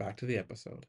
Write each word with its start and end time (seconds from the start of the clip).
Back 0.00 0.16
to 0.16 0.24
the 0.24 0.38
episode. 0.38 0.86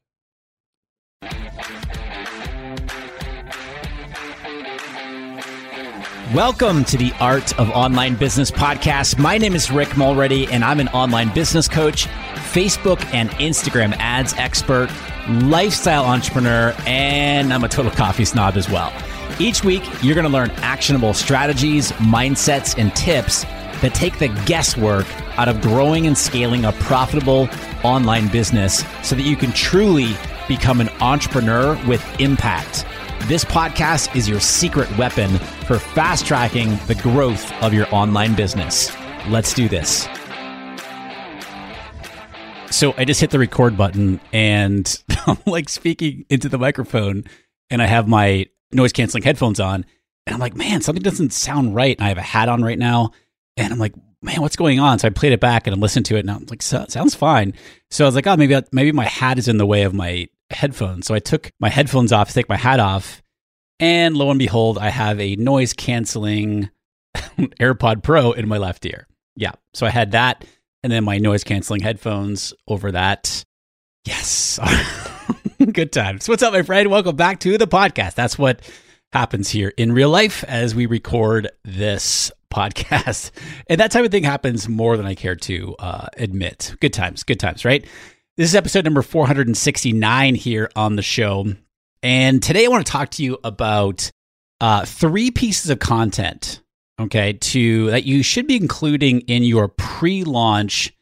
Welcome 6.34 6.86
to 6.86 6.96
the 6.96 7.12
Art 7.20 7.58
of 7.58 7.68
Online 7.72 8.14
Business 8.14 8.50
podcast. 8.50 9.18
My 9.18 9.36
name 9.36 9.54
is 9.54 9.70
Rick 9.70 9.98
Mulready, 9.98 10.50
and 10.50 10.64
I'm 10.64 10.80
an 10.80 10.88
online 10.88 11.30
business 11.34 11.68
coach, 11.68 12.06
Facebook 12.54 13.04
and 13.12 13.28
Instagram 13.32 13.94
ads 13.98 14.32
expert, 14.38 14.88
lifestyle 15.28 16.06
entrepreneur, 16.06 16.74
and 16.86 17.52
I'm 17.52 17.64
a 17.64 17.68
total 17.68 17.90
coffee 17.90 18.24
snob 18.24 18.56
as 18.56 18.70
well. 18.70 18.94
Each 19.38 19.62
week, 19.62 19.82
you're 20.02 20.14
going 20.14 20.26
to 20.26 20.32
learn 20.32 20.50
actionable 20.62 21.12
strategies, 21.12 21.92
mindsets, 21.92 22.78
and 22.78 22.96
tips 22.96 23.44
that 23.82 23.92
take 23.94 24.18
the 24.18 24.28
guesswork 24.46 25.06
out 25.38 25.48
of 25.48 25.60
growing 25.60 26.06
and 26.06 26.16
scaling 26.16 26.64
a 26.64 26.72
profitable 26.72 27.46
online 27.84 28.28
business 28.28 28.84
so 29.02 29.14
that 29.14 29.22
you 29.22 29.36
can 29.36 29.52
truly 29.52 30.16
become 30.48 30.80
an 30.80 30.88
entrepreneur 31.00 31.78
with 31.86 32.04
impact. 32.20 32.84
This 33.28 33.44
podcast 33.44 34.14
is 34.16 34.28
your 34.28 34.40
secret 34.40 34.94
weapon 34.98 35.38
for 35.66 35.78
fast 35.78 36.26
tracking 36.26 36.76
the 36.86 36.94
growth 36.96 37.52
of 37.62 37.72
your 37.72 37.86
online 37.94 38.34
business. 38.34 38.90
Let's 39.28 39.54
do 39.54 39.68
this. 39.68 40.08
So 42.70 42.94
I 42.96 43.04
just 43.04 43.20
hit 43.20 43.30
the 43.30 43.38
record 43.38 43.76
button 43.76 44.20
and 44.32 45.02
I'm 45.26 45.38
like 45.46 45.68
speaking 45.68 46.24
into 46.30 46.48
the 46.48 46.58
microphone 46.58 47.24
and 47.70 47.80
I 47.80 47.86
have 47.86 48.08
my 48.08 48.46
noise 48.72 48.92
canceling 48.92 49.22
headphones 49.22 49.60
on 49.60 49.84
and 50.26 50.34
I'm 50.34 50.40
like, 50.40 50.56
man, 50.56 50.80
something 50.80 51.02
doesn't 51.02 51.32
sound 51.32 51.74
right. 51.74 51.96
And 51.96 52.04
I 52.04 52.08
have 52.08 52.18
a 52.18 52.22
hat 52.22 52.48
on 52.48 52.62
right 52.62 52.78
now 52.78 53.10
and 53.56 53.72
I'm 53.72 53.78
like, 53.78 53.94
man, 54.22 54.40
what's 54.40 54.56
going 54.56 54.80
on? 54.80 54.98
So 54.98 55.08
I 55.08 55.10
played 55.10 55.32
it 55.32 55.40
back 55.40 55.66
and 55.66 55.74
I 55.74 55.78
listened 55.78 56.06
to 56.06 56.16
it, 56.16 56.20
and 56.20 56.30
I'm 56.30 56.46
like, 56.48 56.62
sounds 56.62 57.14
fine. 57.14 57.54
So 57.90 58.04
I 58.04 58.08
was 58.08 58.14
like, 58.14 58.26
oh, 58.26 58.36
maybe 58.36 58.58
maybe 58.70 58.92
my 58.92 59.06
hat 59.06 59.38
is 59.38 59.48
in 59.48 59.58
the 59.58 59.66
way 59.66 59.82
of 59.82 59.92
my 59.92 60.28
headphones. 60.50 61.06
So 61.06 61.14
I 61.14 61.18
took 61.18 61.50
my 61.60 61.68
headphones 61.68 62.12
off, 62.12 62.32
take 62.32 62.48
my 62.48 62.56
hat 62.56 62.80
off, 62.80 63.22
and 63.80 64.16
lo 64.16 64.30
and 64.30 64.38
behold, 64.38 64.78
I 64.78 64.90
have 64.90 65.20
a 65.20 65.36
noise 65.36 65.72
canceling 65.72 66.70
AirPod 67.16 68.02
Pro 68.02 68.32
in 68.32 68.48
my 68.48 68.58
left 68.58 68.86
ear. 68.86 69.06
Yeah, 69.34 69.52
so 69.74 69.86
I 69.86 69.90
had 69.90 70.12
that, 70.12 70.44
and 70.82 70.92
then 70.92 71.04
my 71.04 71.18
noise 71.18 71.44
canceling 71.44 71.80
headphones 71.80 72.54
over 72.68 72.92
that. 72.92 73.44
Yes, 74.04 74.58
good 75.72 75.92
times. 75.92 76.28
What's 76.28 76.42
up, 76.42 76.52
my 76.52 76.62
friend? 76.62 76.90
Welcome 76.90 77.16
back 77.16 77.40
to 77.40 77.56
the 77.56 77.66
podcast. 77.66 78.14
That's 78.14 78.38
what 78.38 78.60
happens 79.12 79.50
here 79.50 79.72
in 79.76 79.92
real 79.92 80.08
life 80.08 80.42
as 80.44 80.74
we 80.74 80.86
record 80.86 81.50
this 81.64 82.32
podcast. 82.52 83.30
And 83.68 83.80
that 83.80 83.90
type 83.90 84.04
of 84.04 84.10
thing 84.10 84.24
happens 84.24 84.68
more 84.68 84.96
than 84.96 85.06
I 85.06 85.14
care 85.14 85.36
to 85.36 85.74
uh, 85.78 86.06
admit. 86.16 86.74
Good 86.80 86.92
times, 86.92 87.22
good 87.22 87.40
times, 87.40 87.64
right? 87.64 87.86
This 88.36 88.48
is 88.50 88.54
episode 88.54 88.84
number 88.84 89.02
469 89.02 90.34
here 90.34 90.70
on 90.76 90.96
the 90.96 91.02
show. 91.02 91.46
And 92.02 92.42
today 92.42 92.64
I 92.64 92.68
want 92.68 92.84
to 92.84 92.92
talk 92.92 93.10
to 93.10 93.22
you 93.22 93.38
about 93.44 94.10
uh, 94.60 94.84
three 94.84 95.30
pieces 95.30 95.70
of 95.70 95.78
content, 95.78 96.60
okay, 97.00 97.34
to 97.34 97.90
that 97.90 98.04
you 98.04 98.22
should 98.22 98.46
be 98.46 98.56
including 98.56 99.20
in 99.22 99.42
your 99.42 99.68
pre-launch 99.68 100.92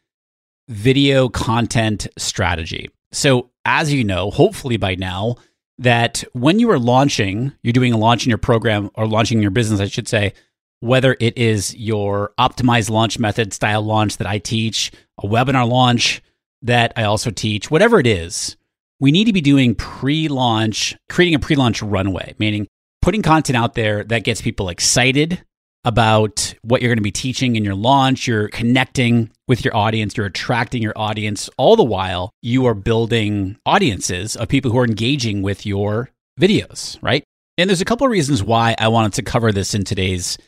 video 0.68 1.28
content 1.28 2.06
strategy. 2.16 2.90
So, 3.12 3.50
as 3.64 3.92
you 3.92 4.04
know, 4.04 4.30
hopefully 4.30 4.76
by 4.76 4.94
now, 4.94 5.36
that 5.78 6.22
when 6.32 6.58
you 6.58 6.70
are 6.70 6.78
launching, 6.78 7.52
you're 7.62 7.72
doing 7.72 7.92
a 7.92 7.98
launch 7.98 8.24
in 8.24 8.28
your 8.28 8.38
program 8.38 8.90
or 8.94 9.06
launching 9.06 9.40
your 9.40 9.50
business, 9.50 9.80
I 9.80 9.86
should 9.86 10.08
say, 10.08 10.34
whether 10.80 11.16
it 11.20 11.36
is 11.38 11.74
your 11.76 12.32
optimized 12.38 12.90
launch 12.90 13.18
method 13.18 13.52
style 13.52 13.82
launch 13.82 14.16
that 14.16 14.26
I 14.26 14.38
teach, 14.38 14.90
a 15.22 15.26
webinar 15.26 15.68
launch 15.68 16.22
that 16.62 16.92
I 16.96 17.04
also 17.04 17.30
teach, 17.30 17.70
whatever 17.70 18.00
it 18.00 18.06
is, 18.06 18.56
we 18.98 19.12
need 19.12 19.24
to 19.24 19.32
be 19.32 19.40
doing 19.40 19.74
pre 19.74 20.28
launch, 20.28 20.96
creating 21.08 21.34
a 21.34 21.38
pre 21.38 21.56
launch 21.56 21.82
runway, 21.82 22.34
meaning 22.38 22.66
putting 23.02 23.22
content 23.22 23.56
out 23.56 23.74
there 23.74 24.04
that 24.04 24.24
gets 24.24 24.42
people 24.42 24.68
excited 24.68 25.42
about 25.84 26.54
what 26.62 26.82
you're 26.82 26.90
going 26.90 26.98
to 26.98 27.02
be 27.02 27.10
teaching 27.10 27.56
in 27.56 27.64
your 27.64 27.74
launch. 27.74 28.26
You're 28.26 28.48
connecting 28.48 29.30
with 29.48 29.64
your 29.64 29.74
audience, 29.74 30.16
you're 30.16 30.26
attracting 30.26 30.82
your 30.82 30.92
audience, 30.96 31.48
all 31.56 31.76
the 31.76 31.84
while 31.84 32.30
you 32.42 32.66
are 32.66 32.74
building 32.74 33.58
audiences 33.64 34.36
of 34.36 34.48
people 34.48 34.70
who 34.70 34.78
are 34.78 34.84
engaging 34.84 35.42
with 35.42 35.64
your 35.64 36.10
videos, 36.38 36.98
right? 37.02 37.24
And 37.58 37.68
there's 37.68 37.80
a 37.80 37.86
couple 37.86 38.06
of 38.06 38.10
reasons 38.10 38.42
why 38.42 38.74
I 38.78 38.88
wanted 38.88 39.14
to 39.14 39.22
cover 39.22 39.50
this 39.52 39.74
in 39.74 39.84
today's 39.84 40.38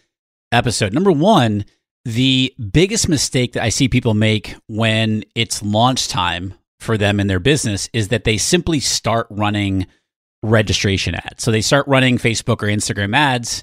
episode. 0.52 0.92
Number 0.92 1.10
one, 1.10 1.64
the 2.04 2.54
biggest 2.72 3.08
mistake 3.08 3.52
that 3.52 3.62
I 3.62 3.68
see 3.68 3.88
people 3.88 4.14
make 4.14 4.54
when 4.66 5.24
it's 5.34 5.62
launch 5.62 6.08
time 6.08 6.54
for 6.80 6.98
them 6.98 7.20
in 7.20 7.28
their 7.28 7.40
business 7.40 7.88
is 7.92 8.08
that 8.08 8.24
they 8.24 8.36
simply 8.36 8.80
start 8.80 9.26
running 9.30 9.86
registration 10.42 11.14
ads. 11.14 11.42
So 11.42 11.50
they 11.52 11.60
start 11.60 11.86
running 11.86 12.18
Facebook 12.18 12.62
or 12.62 12.66
Instagram 12.66 13.16
ads 13.16 13.62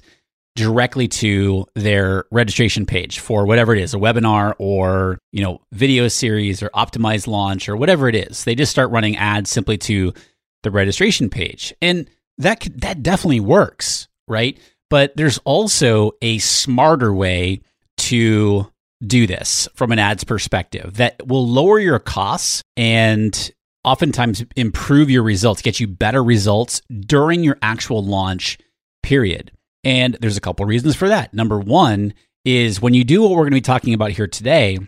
directly 0.56 1.06
to 1.06 1.66
their 1.74 2.24
registration 2.30 2.86
page 2.86 3.20
for 3.20 3.46
whatever 3.46 3.74
it 3.74 3.80
is, 3.80 3.94
a 3.94 3.98
webinar 3.98 4.54
or, 4.58 5.18
you 5.32 5.42
know, 5.42 5.60
video 5.72 6.08
series 6.08 6.62
or 6.62 6.70
optimized 6.70 7.26
launch 7.26 7.68
or 7.68 7.76
whatever 7.76 8.08
it 8.08 8.14
is. 8.14 8.44
They 8.44 8.54
just 8.54 8.72
start 8.72 8.90
running 8.90 9.16
ads 9.16 9.50
simply 9.50 9.78
to 9.78 10.12
the 10.62 10.70
registration 10.70 11.30
page. 11.30 11.74
And 11.80 12.08
that 12.38 12.66
that 12.76 13.02
definitely 13.02 13.40
works, 13.40 14.08
right? 14.26 14.58
But 14.90 15.16
there's 15.16 15.38
also 15.38 16.12
a 16.20 16.38
smarter 16.38 17.14
way 17.14 17.62
to 17.98 18.70
do 19.06 19.26
this 19.26 19.68
from 19.74 19.92
an 19.92 19.98
ads 19.98 20.24
perspective 20.24 20.94
that 20.94 21.26
will 21.26 21.46
lower 21.46 21.78
your 21.78 21.98
costs 21.98 22.62
and 22.76 23.50
oftentimes 23.84 24.44
improve 24.56 25.08
your 25.08 25.22
results, 25.22 25.62
get 25.62 25.80
you 25.80 25.86
better 25.86 26.22
results 26.22 26.82
during 27.06 27.42
your 27.42 27.56
actual 27.62 28.04
launch 28.04 28.58
period. 29.02 29.52
And 29.84 30.18
there's 30.20 30.36
a 30.36 30.40
couple 30.40 30.66
reasons 30.66 30.96
for 30.96 31.08
that. 31.08 31.32
Number 31.32 31.58
one 31.58 32.12
is 32.44 32.82
when 32.82 32.94
you 32.94 33.04
do 33.04 33.22
what 33.22 33.30
we're 33.30 33.36
going 33.36 33.52
to 33.52 33.56
be 33.56 33.60
talking 33.62 33.94
about 33.94 34.10
here 34.10 34.26
today, 34.26 34.78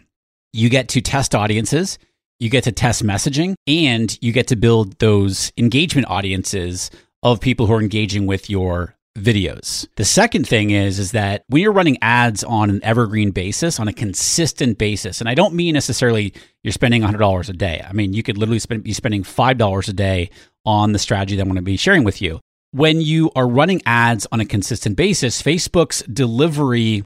you 0.53 0.69
get 0.69 0.89
to 0.89 1.01
test 1.01 1.35
audiences, 1.35 1.99
you 2.39 2.51
get 2.51 2.65
to 2.65 2.73
test 2.73 3.03
messaging, 3.03 3.55
and 3.67 4.19
you 4.21 4.33
get 4.33 4.49
to 4.49 4.57
build 4.57 4.99
those 4.99 5.53
engagement 5.57 6.09
audiences 6.11 6.91
of 7.23 7.41
people 7.41 7.67
who 7.67 7.73
are 7.73 7.81
engaging 7.81 8.27
with 8.27 8.51
your 8.51 8.95
videos. 9.17 9.87
The 9.97 10.05
second 10.05 10.49
thing 10.49 10.71
is 10.71 10.99
is 10.99 11.13
that 11.13 11.45
when 11.49 11.61
you're 11.63 11.73
running 11.73 11.99
ads 12.01 12.43
on 12.45 12.71
an 12.71 12.81
evergreen 12.83 13.31
basis, 13.31 13.79
on 13.79 13.87
a 13.87 13.93
consistent 13.93 14.79
basis, 14.79 15.21
and 15.21 15.29
I 15.29 15.35
don't 15.35 15.55
mean 15.55 15.75
necessarily 15.75 16.33
you're 16.63 16.73
spending 16.73 17.03
$100 17.03 17.49
a 17.49 17.53
day. 17.53 17.85
I 17.87 17.93
mean, 17.93 18.15
you 18.15 18.23
could 18.23 18.39
literally 18.39 18.59
spend, 18.59 18.85
be 18.85 18.93
spending 18.93 19.23
$5 19.23 19.89
a 19.89 19.93
day 19.93 20.31
on 20.65 20.93
the 20.93 20.99
strategy 20.99 21.37
that 21.37 21.43
I'm 21.43 21.49
going 21.49 21.57
to 21.57 21.63
be 21.63 21.77
sharing 21.77 22.05
with 22.05 22.23
you. 22.23 22.41
when 22.73 23.01
you 23.03 23.31
are 23.37 23.47
running 23.47 23.83
ads 23.85 24.27
on 24.33 24.41
a 24.41 24.47
consistent 24.47 24.97
basis, 24.97 25.43
Facebook's 25.43 26.03
delivery 26.05 27.05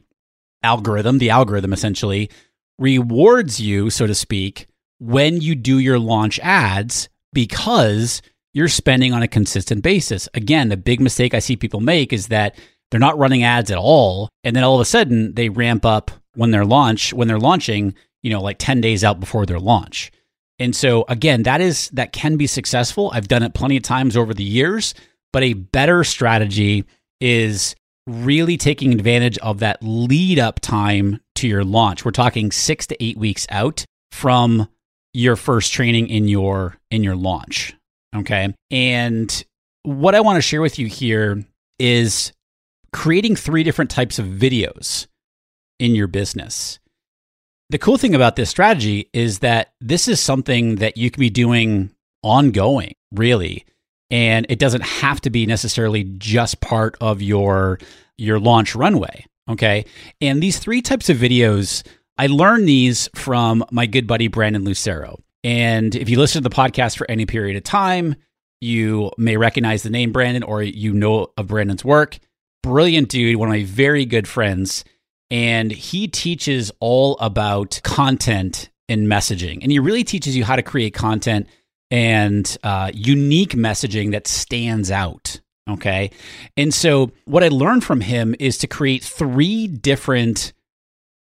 algorithm, 0.62 1.18
the 1.18 1.30
algorithm 1.30 1.72
essentially, 1.72 2.30
rewards 2.78 3.60
you, 3.60 3.90
so 3.90 4.06
to 4.06 4.14
speak, 4.14 4.66
when 4.98 5.40
you 5.40 5.54
do 5.54 5.78
your 5.78 5.98
launch 5.98 6.38
ads 6.40 7.08
because 7.32 8.22
you're 8.56 8.68
spending 8.68 9.12
on 9.12 9.22
a 9.22 9.28
consistent 9.28 9.82
basis. 9.82 10.30
Again, 10.32 10.70
the 10.70 10.78
big 10.78 10.98
mistake 10.98 11.34
I 11.34 11.40
see 11.40 11.56
people 11.56 11.80
make 11.80 12.10
is 12.10 12.28
that 12.28 12.56
they're 12.90 12.98
not 12.98 13.18
running 13.18 13.42
ads 13.42 13.70
at 13.70 13.76
all 13.76 14.30
and 14.44 14.56
then 14.56 14.64
all 14.64 14.76
of 14.76 14.80
a 14.80 14.86
sudden 14.86 15.34
they 15.34 15.50
ramp 15.50 15.84
up 15.84 16.10
when 16.36 16.52
they're 16.52 16.64
launch 16.64 17.12
when 17.12 17.28
they're 17.28 17.38
launching, 17.38 17.94
you 18.22 18.30
know, 18.30 18.40
like 18.40 18.56
10 18.58 18.80
days 18.80 19.04
out 19.04 19.20
before 19.20 19.44
their 19.44 19.60
launch. 19.60 20.10
And 20.58 20.74
so 20.74 21.04
again, 21.06 21.42
that 21.42 21.60
is 21.60 21.90
that 21.90 22.14
can 22.14 22.38
be 22.38 22.46
successful. 22.46 23.10
I've 23.12 23.28
done 23.28 23.42
it 23.42 23.52
plenty 23.52 23.76
of 23.76 23.82
times 23.82 24.16
over 24.16 24.32
the 24.32 24.42
years, 24.42 24.94
but 25.34 25.42
a 25.42 25.52
better 25.52 26.02
strategy 26.02 26.86
is 27.20 27.76
really 28.06 28.56
taking 28.56 28.94
advantage 28.94 29.36
of 29.38 29.58
that 29.58 29.82
lead 29.82 30.38
up 30.38 30.60
time 30.60 31.20
to 31.34 31.46
your 31.46 31.62
launch. 31.62 32.06
We're 32.06 32.10
talking 32.10 32.50
6 32.50 32.86
to 32.86 33.04
8 33.04 33.18
weeks 33.18 33.46
out 33.50 33.84
from 34.12 34.66
your 35.12 35.36
first 35.36 35.74
training 35.74 36.08
in 36.08 36.26
your 36.26 36.78
in 36.90 37.04
your 37.04 37.16
launch. 37.16 37.76
Okay? 38.16 38.54
And 38.70 39.44
what 39.82 40.14
I 40.14 40.20
want 40.20 40.36
to 40.36 40.42
share 40.42 40.60
with 40.60 40.78
you 40.78 40.86
here 40.86 41.44
is 41.78 42.32
creating 42.92 43.36
three 43.36 43.62
different 43.62 43.90
types 43.90 44.18
of 44.18 44.26
videos 44.26 45.06
in 45.78 45.94
your 45.94 46.06
business. 46.06 46.78
The 47.68 47.78
cool 47.78 47.98
thing 47.98 48.14
about 48.14 48.36
this 48.36 48.50
strategy 48.50 49.10
is 49.12 49.40
that 49.40 49.72
this 49.80 50.08
is 50.08 50.20
something 50.20 50.76
that 50.76 50.96
you 50.96 51.10
can 51.10 51.20
be 51.20 51.30
doing 51.30 51.90
ongoing, 52.22 52.94
really. 53.12 53.64
And 54.10 54.46
it 54.48 54.58
doesn't 54.58 54.84
have 54.84 55.20
to 55.22 55.30
be 55.30 55.46
necessarily 55.46 56.04
just 56.18 56.60
part 56.60 56.96
of 57.00 57.20
your 57.20 57.78
your 58.18 58.38
launch 58.40 58.74
runway, 58.74 59.26
okay? 59.50 59.84
And 60.20 60.42
these 60.42 60.58
three 60.58 60.80
types 60.80 61.10
of 61.10 61.18
videos, 61.18 61.86
I 62.16 62.28
learned 62.28 62.66
these 62.66 63.10
from 63.14 63.64
my 63.70 63.86
good 63.86 64.06
buddy 64.06 64.28
Brandon 64.28 64.64
Lucero. 64.64 65.18
And 65.46 65.94
if 65.94 66.08
you 66.08 66.18
listen 66.18 66.42
to 66.42 66.48
the 66.48 66.54
podcast 66.54 66.96
for 66.98 67.08
any 67.08 67.24
period 67.24 67.56
of 67.56 67.62
time, 67.62 68.16
you 68.60 69.12
may 69.16 69.36
recognize 69.36 69.84
the 69.84 69.90
name 69.90 70.10
Brandon 70.10 70.42
or 70.42 70.60
you 70.60 70.92
know 70.92 71.28
of 71.36 71.46
Brandon's 71.46 71.84
work. 71.84 72.18
Brilliant 72.64 73.10
dude, 73.10 73.36
one 73.36 73.48
of 73.48 73.52
my 73.52 73.62
very 73.62 74.04
good 74.04 74.26
friends 74.26 74.84
and 75.30 75.70
he 75.70 76.08
teaches 76.08 76.72
all 76.80 77.16
about 77.18 77.80
content 77.82 78.70
and 78.88 79.06
messaging. 79.06 79.58
And 79.62 79.70
he 79.70 79.78
really 79.78 80.04
teaches 80.04 80.36
you 80.36 80.44
how 80.44 80.56
to 80.56 80.62
create 80.62 80.94
content 80.94 81.48
and 81.90 82.56
uh, 82.62 82.90
unique 82.94 83.52
messaging 83.52 84.12
that 84.12 84.26
stands 84.26 84.90
out. 84.90 85.40
Okay. 85.68 86.10
And 86.56 86.72
so, 86.72 87.10
what 87.24 87.42
I 87.42 87.48
learned 87.48 87.82
from 87.82 88.00
him 88.00 88.36
is 88.38 88.58
to 88.58 88.68
create 88.68 89.02
three 89.02 89.66
different 89.66 90.52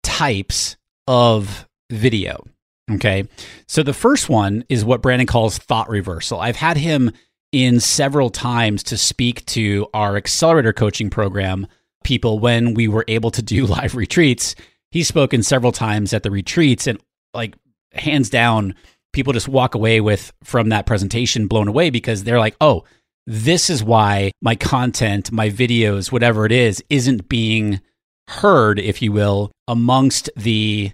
types 0.03 0.77
of 1.07 1.69
video. 1.91 2.47
Okay. 2.93 3.29
So, 3.67 3.83
the 3.83 3.93
first 3.93 4.29
one 4.29 4.65
is 4.69 4.85
what 4.85 5.03
Brandon 5.03 5.27
calls 5.27 5.59
thought 5.59 5.89
reversal. 5.89 6.41
I've 6.41 6.57
had 6.57 6.77
him 6.77 7.13
in 7.53 7.81
several 7.81 8.31
times 8.31 8.83
to 8.85 8.97
speak 8.97 9.45
to 9.47 9.87
our 9.93 10.17
accelerator 10.17 10.73
coaching 10.73 11.11
program 11.11 11.67
people 12.05 12.39
when 12.39 12.75
we 12.75 12.89
were 12.89 13.05
able 13.09 13.31
to 13.33 13.43
do 13.43 13.67
live 13.67 13.95
retreats. 13.95 14.55
He's 14.91 15.09
spoken 15.09 15.43
several 15.43 15.73
times 15.73 16.13
at 16.13 16.23
the 16.23 16.31
retreats 16.31 16.87
and 16.87 16.99
like 17.33 17.55
hands 17.93 18.31
down 18.31 18.75
people 19.13 19.33
just 19.33 19.49
walk 19.49 19.75
away 19.75 20.01
with 20.01 20.33
from 20.45 20.69
that 20.69 20.87
presentation 20.87 21.47
blown 21.47 21.69
away 21.69 21.91
because 21.91 22.25
they're 22.25 22.39
like, 22.39 22.57
"Oh, 22.61 22.85
this 23.27 23.71
is 23.71 23.83
why 23.83 24.33
my 24.41 24.55
content, 24.55 25.33
my 25.33 25.51
videos, 25.51 26.11
whatever 26.13 26.47
it 26.47 26.53
is, 26.53 26.83
isn't 26.91 27.29
being 27.29 27.81
heard, 28.29 28.79
if 28.79 29.03
you 29.03 29.13
will, 29.13 29.51
amongst 29.69 30.31
the 30.37 30.93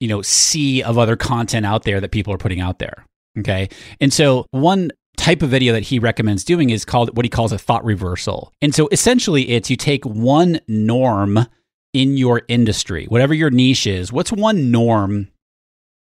you 0.00 0.08
know 0.08 0.22
sea 0.22 0.82
of 0.82 0.98
other 0.98 1.16
content 1.16 1.64
out 1.64 1.84
there 1.84 2.00
that 2.00 2.10
people 2.10 2.32
are 2.32 2.38
putting 2.38 2.60
out 2.60 2.78
there." 2.78 3.04
Okay. 3.38 3.68
And 4.00 4.12
so 4.12 4.46
one 4.50 4.90
type 5.16 5.42
of 5.42 5.50
video 5.50 5.72
that 5.72 5.82
he 5.82 5.98
recommends 5.98 6.44
doing 6.44 6.70
is 6.70 6.84
called 6.84 7.16
what 7.16 7.24
he 7.24 7.30
calls 7.30 7.52
a 7.52 7.58
thought 7.58 7.84
reversal. 7.84 8.52
And 8.62 8.74
so 8.74 8.88
essentially 8.90 9.50
it's 9.50 9.70
you 9.70 9.76
take 9.76 10.04
one 10.04 10.60
norm 10.66 11.46
in 11.92 12.16
your 12.16 12.42
industry, 12.48 13.06
whatever 13.06 13.34
your 13.34 13.50
niche 13.50 13.86
is, 13.86 14.12
what's 14.12 14.32
one 14.32 14.70
norm 14.70 15.28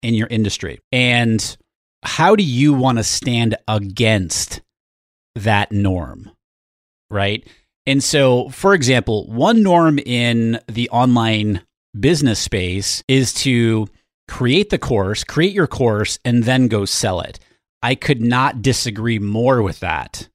in 0.01 0.13
your 0.13 0.27
industry? 0.27 0.79
And 0.91 1.57
how 2.03 2.35
do 2.35 2.43
you 2.43 2.73
want 2.73 2.97
to 2.97 3.03
stand 3.03 3.55
against 3.67 4.61
that 5.35 5.71
norm? 5.71 6.31
Right? 7.09 7.47
And 7.85 8.03
so, 8.03 8.49
for 8.49 8.73
example, 8.73 9.27
one 9.27 9.61
norm 9.61 9.99
in 9.99 10.59
the 10.67 10.89
online 10.89 11.61
business 11.99 12.39
space 12.39 13.03
is 13.07 13.33
to 13.33 13.87
create 14.27 14.69
the 14.69 14.77
course, 14.77 15.23
create 15.23 15.53
your 15.53 15.67
course, 15.67 16.19
and 16.25 16.43
then 16.43 16.67
go 16.67 16.85
sell 16.85 17.21
it. 17.21 17.39
I 17.81 17.95
could 17.95 18.21
not 18.21 18.61
disagree 18.61 19.19
more 19.19 19.61
with 19.61 19.79
that. 19.81 20.29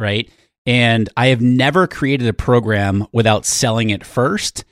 Right. 0.00 0.30
And 0.66 1.08
I 1.16 1.28
have 1.28 1.40
never 1.40 1.86
created 1.86 2.28
a 2.28 2.34
program 2.34 3.06
without 3.12 3.46
selling 3.46 3.90
it 3.90 4.04
first. 4.04 4.64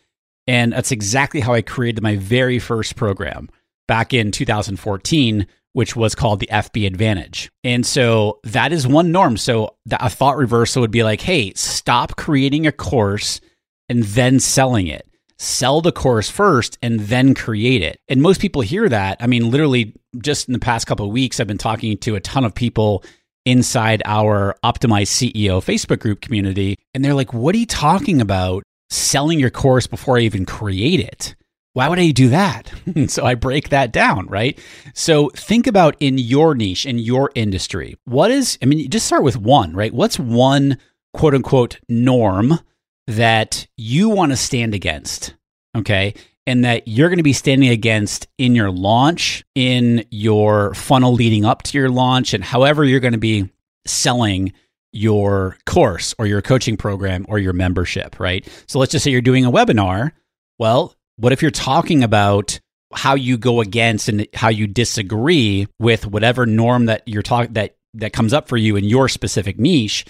And 0.47 0.73
that's 0.73 0.93
exactly 0.93 1.41
how 1.41 1.55
I 1.55 1.63
created 1.63 2.03
my 2.03 2.17
very 2.17 2.59
first 2.59 2.97
program 2.97 3.49
back 3.89 4.13
in 4.13 4.31
2014, 4.31 5.47
which 5.73 5.97
was 5.97 6.15
called 6.15 6.41
the 6.41 6.49
FB 6.53 6.87
Advantage. 6.87 7.51
And 7.65 7.85
so 7.85 8.41
that 8.45 8.73
is 8.73 8.87
one 8.87 9.11
norm. 9.11 9.37
So 9.37 9.77
a 9.91 10.11
thought 10.11 10.37
reversal 10.37 10.83
would 10.83 10.91
be 10.91 11.03
like, 11.03 11.21
hey, 11.21 11.53
stop 11.55 12.17
creating 12.17 12.67
a 12.67 12.73
course 12.73 13.41
and 13.89 14.03
then 14.03 14.39
selling 14.39 14.89
it 14.89 15.09
sell 15.39 15.81
the 15.81 15.93
course 15.93 16.31
first 16.31 16.79
and 16.83 17.01
then 17.01 17.35
create 17.35 17.83
it. 17.83 18.01
And 18.09 18.23
most 18.23 18.41
people 18.41 18.63
hear 18.63 18.89
that. 18.89 19.19
I 19.21 19.27
mean, 19.27 19.51
literally, 19.51 19.95
just 20.19 20.49
in 20.49 20.53
the 20.53 20.59
past 20.59 20.87
couple 20.87 21.07
of 21.07 21.13
weeks, 21.13 21.41
I've 21.41 21.47
been 21.47 21.59
talking 21.59 21.99
to 21.99 22.17
a 22.17 22.21
ton 22.21 22.45
of 22.45 22.55
people 22.55 23.05
inside 23.45 24.03
our 24.05 24.57
Optimize 24.65 25.09
CEO 25.09 25.59
Facebook 25.63 26.01
group 26.01 26.21
community. 26.21 26.79
And 26.95 27.05
they're 27.05 27.15
like, 27.15 27.33
what 27.33 27.55
are 27.55 27.59
you 27.59 27.67
talking 27.67 28.21
about 28.21 28.63
selling 28.91 29.39
your 29.39 29.51
course 29.51 29.87
before 29.87 30.19
I 30.19 30.23
even 30.23 30.47
create 30.47 31.01
it? 31.01 31.37
Why 31.75 31.89
would 31.89 31.99
I 31.99 32.11
do 32.11 32.31
that? 32.31 32.73
so 33.09 33.25
I 33.25 33.35
break 33.35 33.69
that 33.69 33.93
down, 33.93 34.27
right? 34.29 34.59
So 34.95 35.29
think 35.31 35.67
about 35.67 35.95
in 36.01 36.17
your 36.17 36.55
niche, 36.55 36.87
in 36.87 36.99
your 36.99 37.31
industry, 37.35 37.97
what 38.05 38.31
is, 38.31 38.59
I 38.63 38.67
mean, 38.67 38.89
just 38.89 39.07
start 39.07 39.23
with 39.23 39.37
one, 39.37 39.75
right? 39.75 39.93
What's 39.93 40.19
one 40.19 40.79
quote 41.13 41.35
unquote 41.35 41.79
norm 41.89 42.61
that 43.07 43.67
you 43.77 44.09
want 44.09 44.33
to 44.33 44.37
stand 44.37 44.75
against, 44.75 45.35
okay? 45.77 46.15
And 46.47 46.65
that 46.65 46.87
you're 46.87 47.09
going 47.09 47.19
to 47.19 47.25
be 47.25 47.33
standing 47.33 47.69
against 47.69 48.29
in 48.39 48.55
your 48.55 48.71
launch, 48.71 49.45
in 49.55 50.05
your 50.11 50.75
funnel 50.75 51.13
leading 51.13 51.45
up 51.45 51.63
to 51.65 51.79
your 51.79 51.91
launch, 51.91 52.35
and 52.35 52.43
however 52.43 52.85
you're 52.85 53.01
going 53.01 53.13
to 53.13 53.19
be 53.19 53.51
selling 53.87 54.53
your 54.93 55.57
course 55.67 56.15
or 56.19 56.27
your 56.27 56.43
coaching 56.43 56.77
program 56.77 57.27
or 57.29 57.39
your 57.39 57.53
membership, 57.53 58.19
right? 58.19 58.49
So 58.67 58.79
let's 58.79 58.93
just 58.93 59.05
say 59.05 59.11
you're 59.11 59.21
doing 59.21 59.45
a 59.45 59.53
webinar. 59.53 60.13
Well, 60.59 60.95
what 61.17 61.33
if 61.33 61.43
you're 61.43 61.51
talking 61.51 62.03
about 62.03 62.61
how 62.95 63.15
you 63.15 63.37
go 63.37 63.61
against 63.61 64.09
and 64.09 64.27
how 64.35 64.49
you 64.49 64.67
disagree 64.67 65.67
with 65.79 66.07
whatever 66.07 66.47
norm 66.47 66.87
that 66.87 67.03
you're 67.07 67.23
talking 67.23 67.53
that 67.55 67.77
that 67.95 68.13
comes 68.13 68.33
up 68.33 68.49
for 68.49 68.57
you 68.57 68.77
in 68.77 68.85
your 68.85 69.09
specific 69.09 69.59
niche 69.59 70.05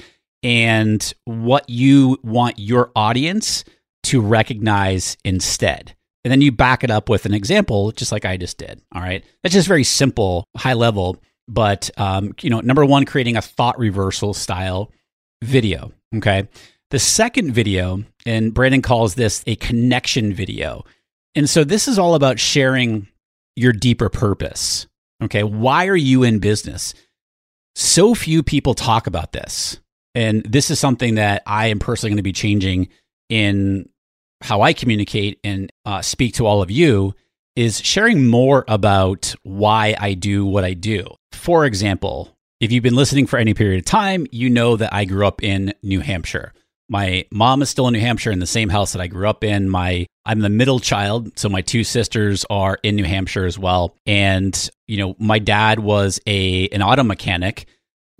and 0.47 1.13
what 1.25 1.69
you 1.69 2.17
want 2.23 2.57
your 2.57 2.93
audience 2.95 3.65
to 4.05 4.21
recognize 4.21 5.17
instead. 5.25 5.97
And 6.23 6.31
then 6.31 6.41
you 6.41 6.53
back 6.53 6.85
it 6.85 6.91
up 6.91 7.09
with 7.09 7.27
an 7.27 7.35
example, 7.35 7.91
just 7.91 8.13
like 8.13 8.25
I 8.25 8.37
just 8.37 8.57
did. 8.57 8.81
All 8.95 9.03
right. 9.03 9.25
That's 9.43 9.55
just 9.55 9.67
very 9.67 9.83
simple, 9.83 10.45
high 10.57 10.75
level. 10.75 11.21
But, 11.49 11.91
um, 11.97 12.33
you 12.43 12.51
know, 12.51 12.61
number 12.61 12.85
one, 12.85 13.07
creating 13.07 13.37
a 13.37 13.43
thought 13.43 13.77
reversal 13.77 14.35
style 14.35 14.93
video. 15.43 15.91
Okay. 16.15 16.49
The 16.93 17.01
second 17.01 17.51
video, 17.51 18.05
and 18.25 18.55
Brandon 18.55 18.83
calls 18.83 19.17
this 19.17 19.43
a 19.49 19.57
connection 19.57 20.33
video. 20.33 20.85
And 21.35 21.51
so 21.51 21.65
this 21.65 21.89
is 21.89 21.99
all 21.99 22.15
about 22.15 22.39
sharing 22.39 23.09
your 23.57 23.73
deeper 23.73 24.09
purpose. 24.09 24.87
Okay. 25.25 25.43
Why 25.43 25.89
are 25.89 25.97
you 25.97 26.23
in 26.23 26.39
business? 26.39 26.95
So 27.75 28.15
few 28.15 28.45
people 28.45 28.75
talk 28.75 29.09
about 29.09 29.33
this. 29.33 29.81
And 30.17 30.43
this 30.45 30.71
is 30.71 30.81
something 30.81 31.17
that 31.17 31.43
I 31.47 31.67
am 31.67 31.79
personally 31.79 32.11
going 32.11 32.17
to 32.17 32.23
be 32.23 32.33
changing 32.33 32.89
in 33.29 33.91
how 34.41 34.63
I 34.63 34.73
communicate 34.73 35.39
and 35.45 35.71
uh, 35.85 36.01
speak 36.01 36.35
to 36.35 36.47
all 36.47 36.63
of 36.63 36.71
you 36.71 37.15
is 37.55 37.81
sharing 37.85 38.27
more 38.27 38.65
about 38.67 39.35
why 39.43 39.95
I 39.99 40.15
do 40.15 40.47
what 40.47 40.65
I 40.65 40.73
do. 40.73 41.07
For 41.33 41.67
example, 41.67 42.35
if 42.61 42.73
you've 42.73 42.83
been 42.83 42.95
listening 42.95 43.27
for 43.27 43.39
any 43.39 43.53
period 43.53 43.81
of 43.81 43.85
time, 43.85 44.27
you 44.33 44.49
know 44.49 44.77
that 44.77 44.95
I 44.95 45.05
grew 45.05 45.27
up 45.27 45.43
in 45.43 45.75
New 45.83 46.01
Hampshire. 46.01 46.55
My 46.89 47.27
mom 47.31 47.61
is 47.61 47.69
still 47.69 47.87
in 47.87 47.93
New 47.93 48.01
Hampshire 48.01 48.31
in 48.31 48.39
the 48.39 48.47
same 48.47 48.71
house 48.71 48.93
that 48.93 49.03
I 49.03 49.09
grew 49.09 49.29
up 49.29 49.45
in. 49.45 49.69
My 49.69 50.07
I'm 50.25 50.41
the 50.41 50.49
middle 50.49 50.81
child, 50.81 51.39
so 51.39 51.51
my 51.51 51.61
two 51.61 51.85
sisters 51.85 52.47
are 52.49 52.79
in 52.83 52.97
New 52.97 53.05
Hampshire 53.05 53.45
as 53.45 53.59
well. 53.59 53.95
And 54.07 54.71
you 54.87 54.97
know, 54.97 55.15
my 55.19 55.41
dad 55.41 55.79
was 55.79 56.21
a 56.27 56.69
an 56.69 56.83
auto 56.83 57.03
mechanic 57.03 57.67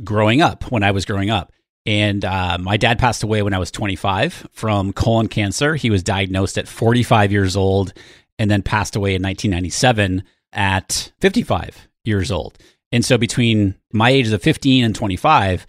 growing 0.05 0.43
up 0.43 0.71
when 0.71 0.83
I 0.83 0.91
was 0.91 1.07
growing 1.07 1.31
up. 1.31 1.53
And 1.87 2.25
uh, 2.25 2.59
my 2.61 2.77
dad 2.77 2.99
passed 2.99 3.23
away 3.23 3.43
when 3.43 3.55
I 3.55 3.59
was 3.59 3.71
25 3.71 4.49
from 4.53 4.93
colon 4.93 5.29
cancer. 5.29 5.77
He 5.77 5.89
was 5.89 6.03
diagnosed 6.03 6.59
at 6.59 6.67
45 6.67 7.31
years 7.31 7.57
old 7.57 7.93
and 8.39 8.51
then 8.51 8.63
passed 8.63 8.97
away 8.97 9.11
in 9.15 9.23
1997 9.23 10.25
at 10.53 11.13
55 11.21 11.89
years 12.05 12.33
old. 12.33 12.59
And 12.91 13.05
so 13.05 13.17
between 13.19 13.77
my 13.93 14.11
ages 14.11 14.33
of 14.33 14.43
15 14.43 14.85
and 14.85 14.95
25, 14.95 15.67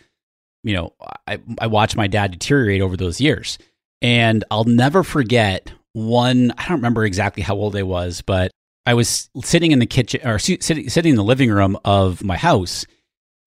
you 0.64 0.76
know, 0.76 0.94
I, 1.28 1.40
I 1.60 1.68
watched 1.68 1.96
my 1.96 2.08
dad 2.08 2.32
deteriorate 2.32 2.82
over 2.82 2.98
those 2.98 3.22
years. 3.22 3.58
And 4.02 4.44
I'll 4.52 4.64
never 4.64 5.04
forget 5.04 5.72
one, 5.94 6.52
I 6.58 6.64
don't 6.68 6.78
remember 6.78 7.06
exactly 7.06 7.44
how 7.44 7.56
old 7.56 7.76
I 7.76 7.84
was, 7.84 8.22
but 8.22 8.52
I 8.86 8.94
was 8.94 9.30
sitting 9.44 9.72
in 9.72 9.80
the 9.80 9.86
kitchen 9.86 10.22
or 10.28 10.40
sitting, 10.40 10.90
sitting 10.90 11.12
in 11.12 11.16
the 11.16 11.24
living 11.24 11.52
room 11.52 11.78
of 11.86 12.24
my 12.24 12.38
house. 12.38 12.86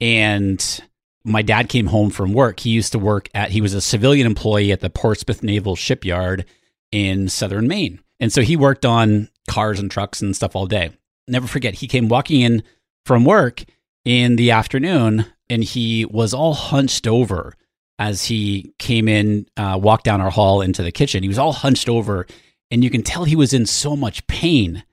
And 0.00 0.80
my 1.24 1.42
dad 1.42 1.68
came 1.68 1.86
home 1.86 2.10
from 2.10 2.32
work. 2.32 2.60
He 2.60 2.70
used 2.70 2.92
to 2.92 2.98
work 2.98 3.28
at, 3.34 3.50
he 3.50 3.60
was 3.60 3.74
a 3.74 3.80
civilian 3.80 4.26
employee 4.26 4.72
at 4.72 4.80
the 4.80 4.90
Portsmouth 4.90 5.42
Naval 5.42 5.76
Shipyard 5.76 6.44
in 6.92 7.28
southern 7.28 7.68
Maine. 7.68 8.00
And 8.18 8.32
so 8.32 8.42
he 8.42 8.56
worked 8.56 8.84
on 8.84 9.28
cars 9.48 9.78
and 9.78 9.90
trucks 9.90 10.20
and 10.22 10.34
stuff 10.34 10.56
all 10.56 10.66
day. 10.66 10.90
Never 11.28 11.46
forget, 11.46 11.74
he 11.74 11.88
came 11.88 12.08
walking 12.08 12.40
in 12.40 12.62
from 13.04 13.24
work 13.24 13.64
in 14.04 14.36
the 14.36 14.50
afternoon 14.50 15.26
and 15.48 15.64
he 15.64 16.04
was 16.06 16.32
all 16.32 16.54
hunched 16.54 17.06
over 17.06 17.54
as 17.98 18.24
he 18.24 18.72
came 18.78 19.08
in, 19.08 19.46
uh, 19.56 19.78
walked 19.80 20.04
down 20.04 20.20
our 20.20 20.30
hall 20.30 20.62
into 20.62 20.82
the 20.82 20.92
kitchen. 20.92 21.22
He 21.22 21.28
was 21.28 21.38
all 21.38 21.52
hunched 21.52 21.88
over 21.88 22.26
and 22.70 22.82
you 22.82 22.90
can 22.90 23.02
tell 23.02 23.24
he 23.24 23.36
was 23.36 23.52
in 23.52 23.66
so 23.66 23.94
much 23.94 24.26
pain. 24.26 24.84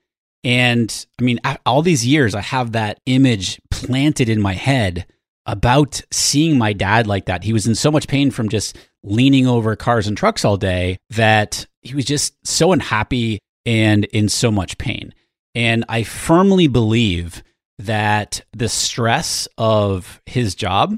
And 0.44 1.06
I 1.20 1.24
mean, 1.24 1.40
all 1.66 1.82
these 1.82 2.06
years, 2.06 2.36
I 2.36 2.42
have 2.42 2.74
that 2.74 3.00
image 3.06 3.62
planted 3.70 4.30
in 4.30 4.42
my 4.42 4.54
head 4.54 5.06
about 5.48 6.02
seeing 6.12 6.58
my 6.58 6.74
dad 6.74 7.08
like 7.08 7.26
that. 7.26 7.44
He 7.44 7.54
was 7.54 7.66
in 7.66 7.74
so 7.74 7.90
much 7.90 8.08
pain 8.08 8.30
from 8.30 8.50
just 8.50 8.78
leaning 9.04 9.48
over 9.48 9.76
cars 9.76 10.06
and 10.06 10.18
trucks 10.18 10.44
all 10.44 10.58
day 10.58 10.98
that 11.12 11.66
he 11.82 11.96
was 11.96 12.06
just 12.06 12.36
so 12.46 12.74
unhappy 12.74 13.40
and 13.66 14.06
in 14.06 14.30
so 14.30 14.52
much 14.52 14.78
pain. 14.78 15.14
And 15.56 15.86
I 15.90 16.04
firmly 16.04 16.68
believe 16.68 17.44
that 17.80 18.42
the 18.54 18.70
stress 18.70 19.48
of 19.58 20.22
his 20.26 20.54
job, 20.54 20.98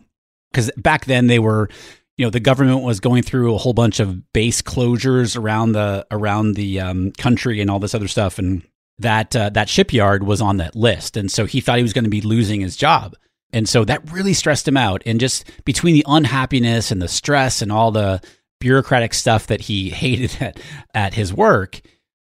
because 0.51 0.71
back 0.77 1.05
then 1.05 1.27
they 1.27 1.39
were, 1.39 1.69
you 2.17 2.25
know, 2.25 2.29
the 2.29 2.39
government 2.39 2.81
was 2.81 2.99
going 2.99 3.23
through 3.23 3.53
a 3.53 3.57
whole 3.57 3.73
bunch 3.73 3.99
of 3.99 4.33
base 4.33 4.61
closures 4.61 5.37
around 5.37 5.73
the 5.73 6.05
around 6.11 6.55
the 6.55 6.79
um, 6.79 7.11
country 7.13 7.61
and 7.61 7.69
all 7.69 7.79
this 7.79 7.95
other 7.95 8.07
stuff, 8.07 8.39
and 8.39 8.63
that 8.97 9.35
uh, 9.35 9.49
that 9.51 9.69
shipyard 9.69 10.23
was 10.23 10.41
on 10.41 10.57
that 10.57 10.75
list, 10.75 11.15
and 11.15 11.31
so 11.31 11.45
he 11.45 11.61
thought 11.61 11.77
he 11.77 11.83
was 11.83 11.93
going 11.93 12.03
to 12.03 12.09
be 12.09 12.21
losing 12.21 12.61
his 12.61 12.75
job. 12.75 13.15
And 13.51 13.67
so 13.67 13.83
that 13.85 14.11
really 14.11 14.33
stressed 14.33 14.67
him 14.67 14.77
out. 14.77 15.01
And 15.05 15.19
just 15.19 15.45
between 15.65 15.93
the 15.93 16.05
unhappiness 16.07 16.91
and 16.91 17.01
the 17.01 17.07
stress 17.07 17.61
and 17.61 17.71
all 17.71 17.91
the 17.91 18.21
bureaucratic 18.59 19.13
stuff 19.13 19.47
that 19.47 19.61
he 19.61 19.89
hated 19.89 20.37
at, 20.41 20.59
at 20.93 21.13
his 21.13 21.33
work, 21.33 21.81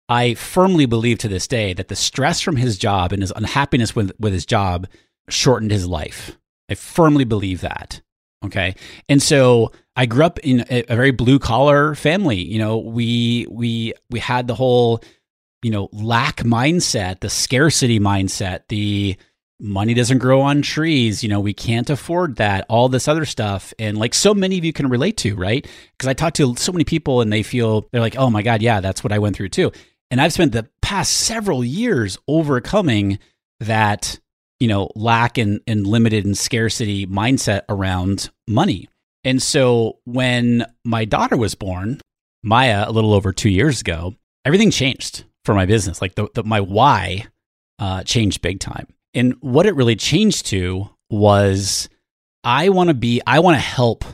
I 0.09 0.35
firmly 0.35 0.87
believe 0.87 1.19
to 1.19 1.29
this 1.29 1.47
day 1.47 1.73
that 1.75 1.89
the 1.89 1.97
stress 1.97 2.41
from 2.41 2.57
his 2.57 2.77
job 2.77 3.13
and 3.13 3.23
his 3.23 3.33
unhappiness 3.35 3.95
with, 3.95 4.13
with 4.19 4.33
his 4.33 4.45
job 4.45 4.87
shortened 5.29 5.71
his 5.71 5.87
life. 5.87 6.37
I 6.69 6.75
firmly 6.75 7.25
believe 7.25 7.61
that. 7.61 8.03
Okay. 8.45 8.75
And 9.09 9.23
so 9.23 9.73
I 9.95 10.07
grew 10.07 10.25
up 10.25 10.39
in 10.41 10.65
a, 10.71 10.85
a 10.89 10.97
very 10.97 11.13
blue 11.13 11.39
collar 11.39 11.95
family. 11.95 12.43
You 12.43 12.59
know, 12.59 12.79
we 12.79 13.47
we 13.51 13.95
we 14.11 14.19
had 14.19 14.49
the 14.49 14.55
whole, 14.55 15.03
you 15.63 15.71
know, 15.71 15.89
lack 15.93 16.39
mindset, 16.39 17.21
the 17.21 17.31
scarcity 17.31 18.01
mindset, 18.01 18.63
the 18.69 19.17
money 19.63 19.95
doesn't 19.95 20.19
grow 20.19 20.41
on 20.41 20.61
trees. 20.61 21.23
You 21.23 21.29
know, 21.29 21.41
we 21.41 21.55
can't 21.55 21.89
afford 21.89 22.37
that, 22.37 22.67
all 22.69 22.89
this 22.89 23.07
other 23.07 23.25
stuff. 23.25 23.73
And 23.79 23.97
like 23.97 24.13
so 24.13 24.35
many 24.35 24.59
of 24.59 24.65
you 24.65 24.73
can 24.73 24.89
relate 24.89 25.17
to, 25.19 25.37
right? 25.37 25.67
Because 25.97 26.09
I 26.09 26.15
talk 26.15 26.35
to 26.35 26.57
so 26.57 26.73
many 26.73 26.85
people 26.85 27.21
and 27.21 27.33
they 27.33 27.43
feel, 27.43 27.87
they're 27.93 28.01
like, 28.01 28.17
oh 28.17 28.29
my 28.29 28.43
God, 28.43 28.61
yeah, 28.61 28.81
that's 28.81 29.05
what 29.05 29.13
I 29.13 29.21
went 29.21 29.37
through 29.37 29.51
too. 29.51 29.71
And 30.11 30.21
I've 30.21 30.33
spent 30.33 30.53
the 30.53 30.69
past 30.83 31.13
several 31.13 31.65
years 31.65 32.19
overcoming 32.27 33.19
that, 33.61 34.19
you 34.59 34.69
know, 34.69 34.91
lack 34.97 35.39
and, 35.39 35.61
and 35.67 35.87
limited 35.87 36.25
and 36.25 36.37
scarcity 36.37 37.07
mindset 37.07 37.63
around 37.69 38.31
money. 38.49 38.89
And 39.25 39.41
so 39.41 40.01
when 40.05 40.67
my 40.85 41.05
daughter 41.05 41.37
was 41.37 41.55
born, 41.55 42.01
Maya, 42.43 42.85
a 42.87 42.93
little 42.93 43.15
over 43.15 43.33
two 43.33 43.49
years 43.49 43.81
ago, 43.81 44.17
everything 44.45 44.73
changed 44.73 45.25
for 45.45 45.55
my 45.55 45.67
business. 45.67 46.03
Like 46.03 46.17
the, 46.17 46.29
the 46.35 46.43
my 46.43 46.61
why 46.61 47.27
uh, 47.79 48.03
changed 48.03 48.43
big 48.43 48.59
time. 48.59 48.89
And 49.15 49.35
what 49.41 49.67
it 49.67 49.75
really 49.75 49.97
changed 49.97 50.47
to 50.47 50.89
was 51.11 51.89
I 52.45 52.71
want 52.71 52.89
to 52.89 52.95
be, 52.95 53.21
I 53.27 53.41
want 53.41 53.57
to 53.57 53.61
help 53.61 54.05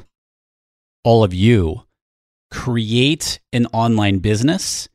all 1.05 1.25
of 1.25 1.33
you 1.33 1.85
create 2.51 3.41
an 3.53 3.67
online 3.67 4.19
business 4.19 4.89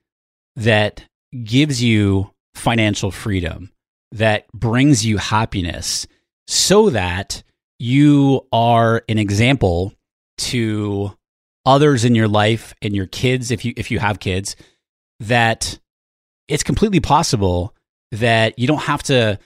that 0.55 1.05
gives 1.43 1.81
you 1.81 2.31
financial 2.53 3.11
freedom, 3.11 3.71
that 4.11 4.51
brings 4.51 5.05
you 5.05 5.17
happiness, 5.17 6.05
so 6.47 6.89
that 6.89 7.43
you 7.79 8.45
are 8.51 9.03
an 9.09 9.17
example 9.17 9.93
to 10.37 11.11
others 11.65 12.05
in 12.05 12.15
your 12.15 12.27
life 12.27 12.73
and 12.81 12.95
your 12.95 13.07
kids 13.07 13.51
if 13.51 13.63
you 13.63 13.73
if 13.77 13.89
you 13.89 13.99
have 13.99 14.19
kids 14.19 14.55
that 15.19 15.79
it's 16.47 16.63
completely 16.63 16.99
possible 16.99 17.73
that 18.11 18.59
you 18.59 18.67
don't 18.67 18.81
have 18.83 19.01
to 19.01 19.39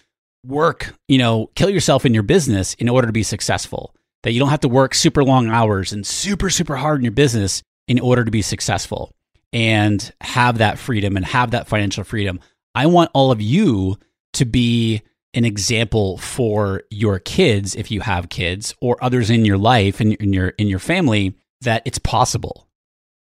work, 0.47 0.93
you 1.07 1.17
know, 1.17 1.51
kill 1.55 1.69
yourself 1.69 2.05
in 2.05 2.13
your 2.13 2.23
business 2.23 2.73
in 2.75 2.89
order 2.89 3.07
to 3.07 3.13
be 3.13 3.23
successful. 3.23 3.93
That 4.23 4.31
you 4.31 4.39
don't 4.39 4.49
have 4.49 4.61
to 4.61 4.67
work 4.69 4.93
super 4.93 5.23
long 5.23 5.49
hours 5.49 5.93
and 5.93 6.05
super, 6.05 6.49
super 6.49 6.75
hard 6.75 6.99
in 6.99 7.05
your 7.05 7.11
business 7.11 7.61
in 7.87 7.99
order 7.99 8.25
to 8.25 8.31
be 8.31 8.41
successful 8.41 9.11
and 9.53 10.11
have 10.21 10.57
that 10.57 10.77
freedom 10.77 11.15
and 11.15 11.25
have 11.25 11.51
that 11.51 11.67
financial 11.67 12.03
freedom. 12.03 12.39
I 12.75 12.87
want 12.87 13.11
all 13.13 13.31
of 13.31 13.41
you 13.41 13.97
to 14.33 14.45
be 14.45 15.01
an 15.33 15.45
example 15.45 16.17
for 16.17 16.83
your 16.89 17.19
kids 17.19 17.75
if 17.75 17.91
you 17.91 18.01
have 18.01 18.29
kids 18.29 18.73
or 18.81 19.01
others 19.01 19.29
in 19.29 19.45
your 19.45 19.57
life 19.57 19.99
and 19.99 20.13
in 20.15 20.33
your 20.33 20.49
in 20.49 20.67
your 20.67 20.79
family 20.79 21.35
that 21.61 21.83
it's 21.85 21.99
possible. 21.99 22.67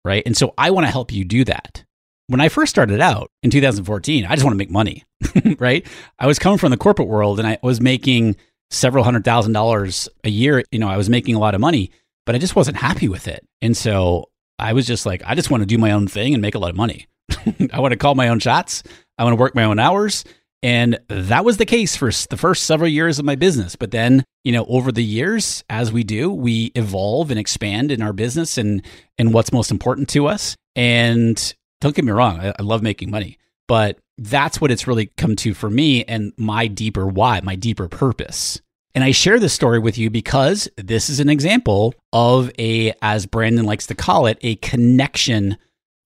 Right? 0.04 0.22
And 0.26 0.36
so 0.36 0.52
I 0.58 0.70
want 0.70 0.86
to 0.86 0.90
help 0.90 1.12
you 1.12 1.24
do 1.24 1.44
that 1.44 1.84
when 2.32 2.40
I 2.40 2.48
first 2.48 2.70
started 2.70 3.00
out 3.00 3.30
in 3.42 3.50
2014, 3.50 4.24
I 4.24 4.30
just 4.30 4.42
want 4.42 4.54
to 4.54 4.58
make 4.58 4.70
money, 4.70 5.04
right? 5.58 5.86
I 6.18 6.26
was 6.26 6.38
coming 6.38 6.58
from 6.58 6.70
the 6.70 6.78
corporate 6.78 7.08
world 7.08 7.38
and 7.38 7.46
I 7.46 7.58
was 7.62 7.80
making 7.80 8.36
several 8.70 9.04
hundred 9.04 9.22
thousand 9.22 9.52
dollars 9.52 10.08
a 10.24 10.30
year. 10.30 10.64
You 10.72 10.78
know, 10.78 10.88
I 10.88 10.96
was 10.96 11.10
making 11.10 11.34
a 11.34 11.38
lot 11.38 11.54
of 11.54 11.60
money, 11.60 11.90
but 12.24 12.34
I 12.34 12.38
just 12.38 12.56
wasn't 12.56 12.78
happy 12.78 13.06
with 13.06 13.28
it. 13.28 13.46
And 13.60 13.76
so 13.76 14.30
I 14.58 14.72
was 14.72 14.86
just 14.86 15.04
like, 15.04 15.22
I 15.26 15.34
just 15.34 15.50
want 15.50 15.60
to 15.60 15.66
do 15.66 15.76
my 15.76 15.92
own 15.92 16.08
thing 16.08 16.32
and 16.32 16.40
make 16.40 16.54
a 16.54 16.58
lot 16.58 16.70
of 16.70 16.76
money. 16.76 17.06
I 17.72 17.80
want 17.80 17.92
to 17.92 17.98
call 17.98 18.14
my 18.14 18.28
own 18.28 18.38
shots. 18.38 18.82
I 19.18 19.24
want 19.24 19.36
to 19.36 19.40
work 19.40 19.54
my 19.54 19.64
own 19.64 19.78
hours. 19.78 20.24
And 20.62 20.98
that 21.08 21.44
was 21.44 21.58
the 21.58 21.66
case 21.66 21.96
for 21.96 22.10
the 22.30 22.36
first 22.38 22.64
several 22.64 22.88
years 22.88 23.18
of 23.18 23.26
my 23.26 23.34
business. 23.34 23.76
But 23.76 23.90
then, 23.90 24.24
you 24.42 24.52
know, 24.52 24.64
over 24.66 24.90
the 24.90 25.04
years, 25.04 25.64
as 25.68 25.92
we 25.92 26.02
do, 26.02 26.32
we 26.32 26.72
evolve 26.76 27.30
and 27.30 27.38
expand 27.38 27.90
in 27.92 28.00
our 28.00 28.14
business 28.14 28.56
and 28.56 28.82
and 29.18 29.34
what's 29.34 29.52
most 29.52 29.70
important 29.70 30.08
to 30.10 30.28
us. 30.28 30.56
And 30.74 31.54
don't 31.82 31.94
get 31.94 32.04
me 32.04 32.12
wrong, 32.12 32.40
I, 32.40 32.54
I 32.58 32.62
love 32.62 32.82
making 32.82 33.10
money, 33.10 33.38
but 33.68 33.98
that's 34.18 34.60
what 34.60 34.70
it's 34.70 34.86
really 34.86 35.06
come 35.16 35.36
to 35.36 35.52
for 35.52 35.68
me 35.68 36.04
and 36.04 36.32
my 36.36 36.66
deeper 36.66 37.06
why, 37.06 37.40
my 37.42 37.56
deeper 37.56 37.88
purpose. 37.88 38.60
And 38.94 39.02
I 39.02 39.10
share 39.10 39.38
this 39.38 39.54
story 39.54 39.78
with 39.78 39.96
you 39.98 40.10
because 40.10 40.68
this 40.76 41.08
is 41.08 41.18
an 41.18 41.28
example 41.28 41.94
of 42.12 42.50
a, 42.58 42.92
as 43.02 43.26
Brandon 43.26 43.64
likes 43.64 43.86
to 43.86 43.94
call 43.94 44.26
it, 44.26 44.38
a 44.42 44.56
connection 44.56 45.56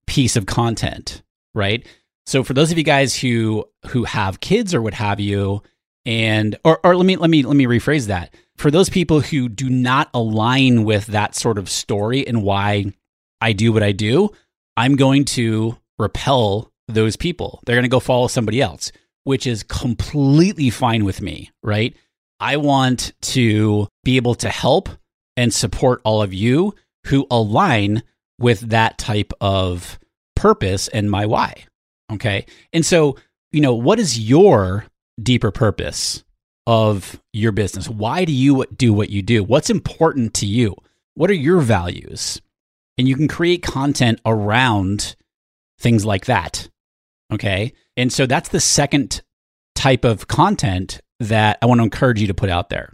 piece 0.06 0.36
of 0.36 0.46
content, 0.46 1.22
right? 1.54 1.86
So 2.26 2.42
for 2.42 2.54
those 2.54 2.72
of 2.72 2.78
you 2.78 2.84
guys 2.84 3.16
who 3.16 3.64
who 3.88 4.04
have 4.04 4.40
kids 4.40 4.74
or 4.74 4.82
what 4.82 4.94
have 4.94 5.20
you, 5.20 5.62
and 6.04 6.56
or 6.64 6.80
or 6.84 6.96
let 6.96 7.06
me 7.06 7.16
let 7.16 7.30
me 7.30 7.42
let 7.42 7.56
me 7.56 7.66
rephrase 7.66 8.06
that. 8.06 8.34
For 8.56 8.70
those 8.70 8.88
people 8.88 9.20
who 9.20 9.48
do 9.48 9.68
not 9.68 10.08
align 10.14 10.84
with 10.84 11.06
that 11.08 11.34
sort 11.34 11.58
of 11.58 11.68
story 11.68 12.26
and 12.26 12.42
why 12.42 12.92
I 13.40 13.52
do 13.52 13.72
what 13.72 13.82
I 13.82 13.92
do, 13.92 14.30
I'm 14.76 14.96
going 14.96 15.24
to 15.26 15.78
repel 15.98 16.70
those 16.88 17.16
people. 17.16 17.60
They're 17.64 17.76
going 17.76 17.84
to 17.84 17.88
go 17.88 18.00
follow 18.00 18.28
somebody 18.28 18.60
else, 18.60 18.92
which 19.24 19.46
is 19.46 19.62
completely 19.62 20.70
fine 20.70 21.04
with 21.04 21.20
me, 21.20 21.50
right? 21.62 21.96
I 22.38 22.58
want 22.58 23.12
to 23.22 23.88
be 24.04 24.16
able 24.16 24.34
to 24.36 24.48
help 24.48 24.88
and 25.36 25.52
support 25.52 26.00
all 26.04 26.22
of 26.22 26.34
you 26.34 26.74
who 27.06 27.26
align 27.30 28.02
with 28.38 28.60
that 28.70 28.98
type 28.98 29.32
of 29.40 29.98
purpose 30.34 30.88
and 30.88 31.10
my 31.10 31.26
why. 31.26 31.64
Okay. 32.12 32.46
And 32.72 32.84
so, 32.84 33.16
you 33.52 33.60
know, 33.60 33.74
what 33.74 33.98
is 33.98 34.18
your 34.18 34.84
deeper 35.20 35.50
purpose 35.50 36.22
of 36.66 37.20
your 37.32 37.52
business? 37.52 37.88
Why 37.88 38.24
do 38.24 38.32
you 38.32 38.66
do 38.76 38.92
what 38.92 39.10
you 39.10 39.22
do? 39.22 39.42
What's 39.42 39.70
important 39.70 40.34
to 40.34 40.46
you? 40.46 40.76
What 41.14 41.30
are 41.30 41.34
your 41.34 41.60
values? 41.60 42.40
And 42.98 43.08
you 43.08 43.16
can 43.16 43.28
create 43.28 43.62
content 43.62 44.20
around 44.24 45.16
things 45.78 46.04
like 46.04 46.26
that. 46.26 46.68
Okay. 47.32 47.72
And 47.96 48.12
so 48.12 48.26
that's 48.26 48.48
the 48.48 48.60
second 48.60 49.22
type 49.74 50.04
of 50.04 50.28
content 50.28 51.00
that 51.20 51.58
I 51.62 51.66
want 51.66 51.80
to 51.80 51.84
encourage 51.84 52.20
you 52.20 52.26
to 52.28 52.34
put 52.34 52.50
out 52.50 52.68
there. 52.68 52.92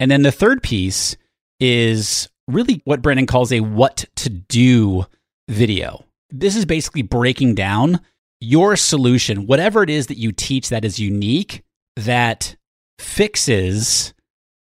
And 0.00 0.10
then 0.10 0.22
the 0.22 0.32
third 0.32 0.62
piece 0.62 1.16
is 1.60 2.28
really 2.48 2.82
what 2.84 3.02
Brandon 3.02 3.26
calls 3.26 3.52
a 3.52 3.60
what 3.60 4.04
to 4.16 4.28
do 4.28 5.06
video. 5.48 6.04
This 6.30 6.56
is 6.56 6.64
basically 6.64 7.02
breaking 7.02 7.54
down 7.54 8.00
your 8.40 8.76
solution, 8.76 9.46
whatever 9.46 9.82
it 9.82 9.90
is 9.90 10.08
that 10.08 10.18
you 10.18 10.32
teach 10.32 10.68
that 10.68 10.84
is 10.84 10.98
unique, 10.98 11.62
that 11.96 12.56
fixes 12.98 14.12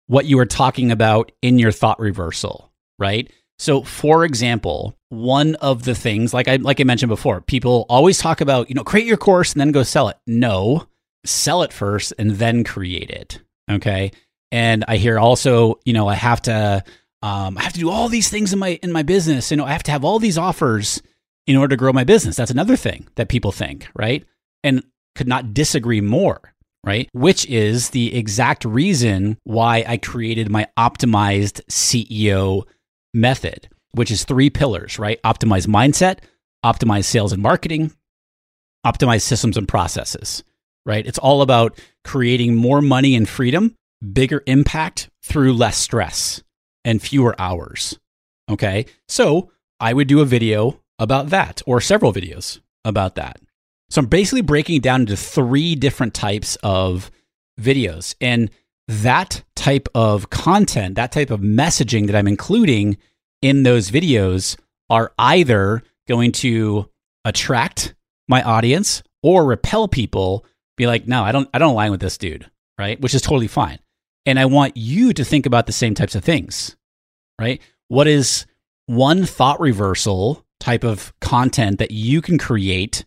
what 0.08 0.26
you 0.26 0.40
are 0.40 0.46
talking 0.46 0.92
about 0.92 1.32
in 1.42 1.60
your 1.60 1.72
thought 1.72 2.00
reversal, 2.00 2.72
right? 2.98 3.32
So, 3.60 3.82
for 3.82 4.24
example, 4.24 4.96
one 5.10 5.56
of 5.56 5.84
the 5.84 5.96
things, 5.96 6.34
like 6.34 6.48
I 6.48 6.58
like 6.58 6.80
I 6.80 6.84
mentioned 6.84 7.10
before, 7.10 7.42
people 7.42 7.86
always 7.90 8.20
talk 8.20 8.42
about, 8.42 8.70
you 8.70 8.76
know, 8.76 8.84
create 8.84 9.08
your 9.08 9.18
course 9.18 9.54
and 9.54 9.60
then 9.60 9.72
go 9.72 9.84
sell 9.84 10.10
it. 10.10 10.18
No, 10.28 10.88
sell 11.26 11.64
it 11.64 11.74
first 11.74 12.14
and 12.20 12.32
then 12.32 12.64
create 12.64 13.10
it. 13.10 13.42
Okay. 13.70 14.12
And 14.52 14.86
I 14.88 14.98
hear 14.98 15.20
also, 15.20 15.80
you 15.86 15.94
know, 15.94 16.08
I 16.08 16.16
have 16.16 16.42
to 16.44 16.84
um, 17.24 17.58
I 17.58 17.64
have 17.64 17.74
to 17.74 17.80
do 17.80 17.90
all 17.90 18.10
these 18.10 18.30
things 18.30 18.54
in 18.54 18.60
my 18.60 18.80
in 18.84 18.92
my 18.92 19.04
business. 19.04 19.50
You 19.50 19.58
know, 19.58 19.66
I 19.66 19.72
have 19.72 19.84
to 19.84 19.92
have 19.92 20.06
all 20.06 20.20
these 20.20 20.38
offers 20.38 21.02
in 21.48 21.56
order 21.56 21.70
to 21.70 21.78
grow 21.78 21.94
my 21.94 22.04
business. 22.04 22.36
That's 22.36 22.52
another 22.52 22.76
thing 22.76 23.08
that 23.16 23.30
people 23.30 23.52
think, 23.52 23.88
right? 23.96 24.26
And 24.64 24.84
could 25.16 25.28
not 25.28 25.54
disagree 25.54 26.02
more, 26.02 26.54
right? 26.86 27.10
Which 27.14 27.46
is 27.48 27.90
the 27.90 28.16
exact 28.16 28.66
reason 28.66 29.38
why 29.44 29.84
I 29.88 29.98
created 29.98 30.52
my 30.52 30.68
optimized 30.78 31.62
CEO 31.72 32.66
method, 33.14 33.70
which 33.92 34.12
is 34.12 34.24
three 34.24 34.50
pillars, 34.50 35.00
right? 35.00 35.22
Optimize 35.24 35.68
mindset, 35.68 36.20
optimize 36.66 37.06
sales 37.06 37.34
and 37.34 37.42
marketing, 37.42 37.92
optimize 38.86 39.22
systems 39.22 39.58
and 39.58 39.68
processes, 39.68 40.44
right? 40.86 41.06
It's 41.06 41.20
all 41.20 41.42
about 41.42 41.80
creating 42.04 42.56
more 42.56 42.82
money 42.82 43.16
and 43.16 43.28
freedom, 43.28 43.76
bigger 44.14 44.44
impact 44.46 45.10
through 45.24 45.54
less 45.54 45.78
stress 45.78 46.42
and 46.86 47.02
fewer 47.02 47.36
hours. 47.40 48.00
Okay. 48.50 48.86
So 49.08 49.52
I 49.80 49.94
would 49.94 50.08
do 50.08 50.22
a 50.22 50.26
video 50.26 50.80
about 51.00 51.30
that 51.30 51.62
or 51.66 51.82
several 51.82 52.14
videos 52.14 52.60
about 52.86 53.16
that. 53.16 53.40
So 53.90 54.00
I'm 54.00 54.08
basically 54.08 54.42
breaking 54.42 54.82
down 54.82 55.02
into 55.02 55.18
three 55.18 55.76
different 55.76 56.14
types 56.14 56.58
of 56.64 57.12
videos. 57.60 58.16
And 58.20 58.50
that 58.88 59.44
type 59.56 59.88
of 59.94 60.30
content, 60.30 60.96
that 60.96 61.12
type 61.12 61.30
of 61.30 61.42
messaging 61.42 62.08
that 62.08 62.16
I'm 62.16 62.28
including 62.28 62.98
in 63.42 63.64
those 63.64 63.92
videos 63.92 64.58
are 64.90 65.12
either 65.18 65.84
going 66.08 66.32
to 66.32 66.90
attract 67.26 67.94
my 68.28 68.42
audience 68.42 69.04
or 69.22 69.46
repel 69.46 69.88
people, 69.88 70.46
be 70.78 70.88
like, 70.88 71.08
no, 71.08 71.24
I 71.24 71.32
don't 71.32 71.50
I 71.54 71.58
don't 71.58 71.72
align 71.72 71.92
with 71.92 72.00
this 72.00 72.18
dude, 72.18 72.50
right? 72.78 73.00
Which 73.02 73.14
is 73.14 73.22
totally 73.22 73.48
fine. 73.48 73.80
And 74.26 74.40
I 74.40 74.46
want 74.46 74.78
you 74.78 75.14
to 75.14 75.24
think 75.24 75.46
about 75.46 75.66
the 75.66 75.72
same 75.72 75.94
types 75.94 76.16
of 76.16 76.24
things, 76.24 76.76
right? 77.40 77.62
What 77.88 78.08
is 78.08 78.46
one 78.86 79.26
thought 79.26 79.60
reversal 79.60 80.46
type 80.60 80.84
of 80.84 81.14
content 81.20 81.80
that 81.80 81.92
you 81.92 82.22
can 82.22 82.38
create 82.38 83.06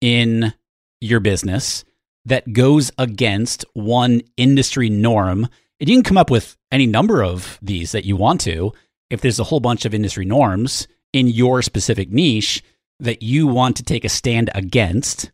in 0.00 0.54
your 1.00 1.20
business 1.20 1.84
that 2.24 2.52
goes 2.52 2.90
against 2.98 3.64
one 3.74 4.22
industry 4.36 4.90
norm? 4.90 5.48
And 5.80 5.88
you 5.88 5.96
can 5.96 6.04
come 6.04 6.18
up 6.18 6.30
with 6.30 6.56
any 6.70 6.86
number 6.86 7.22
of 7.22 7.58
these 7.62 7.92
that 7.92 8.04
you 8.04 8.16
want 8.16 8.40
to. 8.42 8.72
If 9.08 9.20
there's 9.20 9.40
a 9.40 9.44
whole 9.44 9.60
bunch 9.60 9.84
of 9.84 9.94
industry 9.94 10.24
norms 10.24 10.86
in 11.12 11.26
your 11.28 11.62
specific 11.62 12.10
niche 12.10 12.62
that 13.00 13.22
you 13.22 13.46
want 13.46 13.76
to 13.76 13.82
take 13.82 14.04
a 14.04 14.08
stand 14.08 14.50
against, 14.54 15.32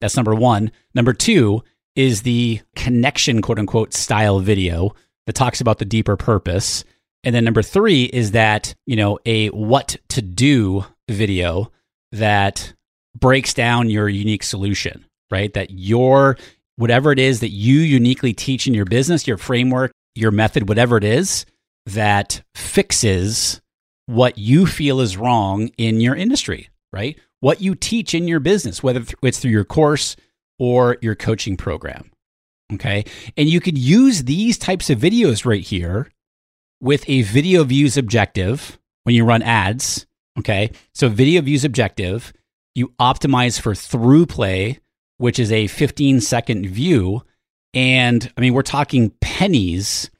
that's 0.00 0.16
number 0.16 0.34
one. 0.34 0.72
Number 0.94 1.12
two, 1.12 1.62
is 1.96 2.22
the 2.22 2.60
connection, 2.74 3.40
quote 3.40 3.58
unquote, 3.58 3.94
style 3.94 4.40
video 4.40 4.94
that 5.26 5.34
talks 5.34 5.60
about 5.60 5.78
the 5.78 5.84
deeper 5.84 6.16
purpose. 6.16 6.84
And 7.22 7.34
then 7.34 7.44
number 7.44 7.62
three 7.62 8.04
is 8.04 8.32
that, 8.32 8.74
you 8.86 8.96
know, 8.96 9.18
a 9.24 9.48
what 9.48 9.96
to 10.08 10.22
do 10.22 10.84
video 11.08 11.70
that 12.12 12.74
breaks 13.18 13.54
down 13.54 13.90
your 13.90 14.08
unique 14.08 14.42
solution, 14.42 15.04
right? 15.30 15.52
That 15.54 15.70
your, 15.70 16.36
whatever 16.76 17.12
it 17.12 17.18
is 17.18 17.40
that 17.40 17.50
you 17.50 17.80
uniquely 17.80 18.32
teach 18.32 18.66
in 18.66 18.74
your 18.74 18.84
business, 18.84 19.26
your 19.26 19.38
framework, 19.38 19.92
your 20.14 20.30
method, 20.30 20.68
whatever 20.68 20.96
it 20.96 21.04
is, 21.04 21.46
that 21.86 22.42
fixes 22.54 23.60
what 24.06 24.38
you 24.38 24.66
feel 24.66 25.00
is 25.00 25.16
wrong 25.16 25.70
in 25.78 26.00
your 26.00 26.14
industry, 26.14 26.68
right? 26.92 27.18
What 27.40 27.60
you 27.60 27.74
teach 27.74 28.14
in 28.14 28.28
your 28.28 28.40
business, 28.40 28.82
whether 28.82 29.02
it's 29.22 29.38
through 29.38 29.50
your 29.50 29.64
course, 29.64 30.16
or 30.58 30.98
your 31.02 31.14
coaching 31.14 31.56
program. 31.56 32.10
Okay. 32.72 33.04
And 33.36 33.48
you 33.48 33.60
could 33.60 33.76
use 33.76 34.24
these 34.24 34.56
types 34.56 34.88
of 34.90 34.98
videos 34.98 35.44
right 35.44 35.62
here 35.62 36.10
with 36.80 37.08
a 37.08 37.22
video 37.22 37.64
views 37.64 37.96
objective 37.96 38.78
when 39.04 39.14
you 39.14 39.24
run 39.24 39.42
ads. 39.42 40.06
Okay. 40.38 40.70
So, 40.94 41.08
video 41.08 41.42
views 41.42 41.64
objective, 41.64 42.32
you 42.74 42.88
optimize 43.00 43.60
for 43.60 43.72
ThruPlay, 43.72 44.78
which 45.18 45.38
is 45.38 45.52
a 45.52 45.66
15 45.66 46.20
second 46.20 46.66
view. 46.66 47.22
And 47.72 48.32
I 48.36 48.40
mean, 48.40 48.54
we're 48.54 48.62
talking 48.62 49.10
pennies 49.20 50.10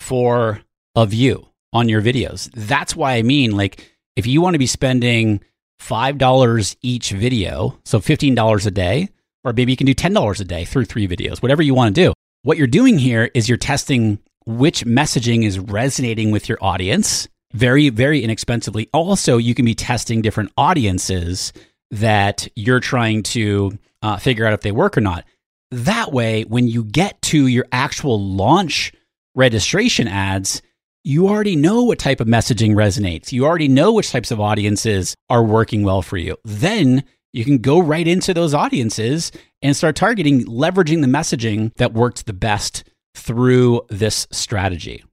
for 0.00 0.60
a 0.94 1.06
view 1.06 1.48
on 1.72 1.88
your 1.88 2.02
videos. 2.02 2.50
That's 2.54 2.94
why 2.94 3.14
I 3.14 3.22
mean, 3.22 3.56
like, 3.56 3.90
if 4.16 4.26
you 4.26 4.40
want 4.40 4.54
to 4.54 4.58
be 4.58 4.66
spending 4.66 5.40
$5 5.80 6.76
each 6.82 7.10
video, 7.10 7.78
so 7.84 7.98
$15 7.98 8.66
a 8.66 8.70
day, 8.70 9.08
or 9.42 9.52
maybe 9.52 9.72
you 9.72 9.76
can 9.76 9.86
do 9.86 9.94
$10 9.94 10.40
a 10.40 10.44
day 10.44 10.64
through 10.64 10.84
three 10.84 11.06
videos, 11.06 11.42
whatever 11.42 11.62
you 11.62 11.74
want 11.74 11.94
to 11.94 12.00
do. 12.00 12.12
What 12.42 12.58
you're 12.58 12.66
doing 12.66 12.98
here 12.98 13.30
is 13.34 13.48
you're 13.48 13.58
testing 13.58 14.18
which 14.46 14.84
messaging 14.84 15.44
is 15.44 15.58
resonating 15.58 16.30
with 16.30 16.48
your 16.48 16.58
audience 16.60 17.28
very, 17.52 17.88
very 17.88 18.22
inexpensively. 18.22 18.88
Also, 18.92 19.38
you 19.38 19.54
can 19.54 19.64
be 19.64 19.74
testing 19.74 20.22
different 20.22 20.52
audiences 20.56 21.52
that 21.94 22.48
you're 22.56 22.80
trying 22.80 23.22
to 23.22 23.78
uh, 24.02 24.16
figure 24.16 24.44
out 24.44 24.52
if 24.52 24.62
they 24.62 24.72
work 24.72 24.98
or 24.98 25.00
not. 25.00 25.24
That 25.70 26.12
way, 26.12 26.42
when 26.42 26.66
you 26.66 26.84
get 26.84 27.20
to 27.22 27.46
your 27.46 27.66
actual 27.72 28.20
launch 28.20 28.92
registration 29.34 30.08
ads, 30.08 30.60
you 31.04 31.28
already 31.28 31.54
know 31.54 31.84
what 31.84 31.98
type 31.98 32.20
of 32.20 32.26
messaging 32.26 32.74
resonates. 32.74 33.30
You 33.30 33.44
already 33.44 33.68
know 33.68 33.92
which 33.92 34.10
types 34.10 34.30
of 34.30 34.40
audiences 34.40 35.14
are 35.30 35.44
working 35.44 35.84
well 35.84 36.02
for 36.02 36.16
you. 36.16 36.36
Then 36.44 37.04
you 37.32 37.44
can 37.44 37.58
go 37.58 37.78
right 37.78 38.06
into 38.06 38.34
those 38.34 38.54
audiences 38.54 39.30
and 39.62 39.76
start 39.76 39.96
targeting, 39.96 40.44
leveraging 40.46 41.00
the 41.00 41.06
messaging 41.06 41.74
that 41.76 41.92
worked 41.92 42.26
the 42.26 42.32
best 42.32 42.84
through 43.14 43.82
this 43.88 44.26
strategy. 44.32 45.04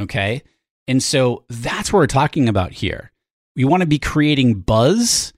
Okay. 0.00 0.42
And 0.86 1.02
so 1.02 1.44
that's 1.48 1.92
what 1.92 2.00
we're 2.00 2.06
talking 2.06 2.48
about 2.48 2.72
here. 2.72 3.10
We 3.54 3.64
want 3.64 3.80
to 3.80 3.86
be 3.86 3.98
creating 3.98 4.60
buzz 4.60 5.32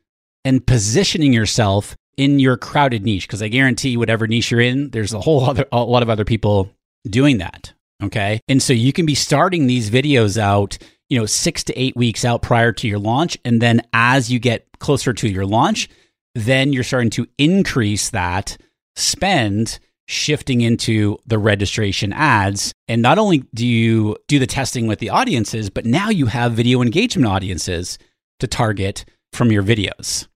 and 0.49 0.67
positioning 0.67 1.35
yourself 1.35 1.95
in 2.17 2.39
your 2.39 2.57
crowded 2.57 3.05
niche 3.05 3.29
because 3.29 3.43
I 3.43 3.49
guarantee 3.49 3.99
whatever 3.99 4.27
niche 4.27 4.51
you're 4.51 4.63
in, 4.63 4.89
there's 4.91 5.13
a 5.13 5.21
whole 5.21 5.45
other 5.45 5.67
a 5.71 5.85
lot 5.85 6.03
of 6.03 6.09
other 6.09 6.25
people 6.25 6.71
doing 7.05 7.37
that. 7.39 7.75
Okay. 8.03 8.41
And 8.49 8.63
so 8.63 8.73
you 8.73 8.95
can 8.95 9.05
be 9.05 9.15
starting 9.15 9.67
these 9.67 9.91
videos 9.91 10.39
out, 10.39 10.79
you 11.11 11.19
know, 11.19 11.27
six 11.27 11.63
to 11.65 11.79
eight 11.79 11.95
weeks 11.97 12.25
out 12.25 12.41
prior 12.41 12.73
to 12.73 12.89
your 12.89 12.99
launch. 12.99 13.37
And 13.45 13.61
then 13.61 13.83
as 13.93 14.31
you 14.31 14.39
get 14.39 14.67
closer 14.79 15.13
to 15.13 15.29
your 15.29 15.45
launch, 15.45 15.91
then 16.35 16.73
you're 16.73 16.83
starting 16.83 17.11
to 17.11 17.27
increase 17.37 18.09
that 18.11 18.57
spend 18.97 19.79
shifting 20.07 20.63
into 20.63 21.19
the 21.27 21.39
registration 21.39 22.15
ads. 22.15 22.73
And 22.87 23.03
not 23.03 23.19
only 23.19 23.45
do 23.53 23.67
you 23.67 24.17
do 24.29 24.39
the 24.39 24.47
testing 24.47 24.87
with 24.87 24.99
the 24.99 25.11
audiences, 25.11 25.69
but 25.69 25.85
now 25.85 26.09
you 26.09 26.27
have 26.27 26.53
video 26.53 26.81
engagement 26.81 27.29
audiences 27.29 27.99
to 28.39 28.47
target 28.47 29.05
from 29.33 29.53
your 29.53 29.63
videos, 29.63 30.27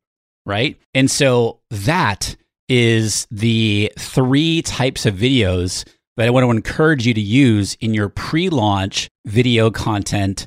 right? 0.47 0.79
And 0.95 1.11
so 1.11 1.61
that 1.71 2.37
is 2.69 3.27
the 3.31 3.93
three 3.99 4.63
types 4.63 5.07
of 5.07 5.15
videos 5.15 5.87
that 6.17 6.27
I 6.27 6.31
want 6.31 6.45
to 6.45 6.51
encourage 6.51 7.07
you 7.07 7.15
to 7.15 7.21
use 7.21 7.75
in 7.81 7.95
your 7.95 8.09
pre 8.09 8.49
launch 8.49 9.09
video 9.27 9.71
content 9.71 10.47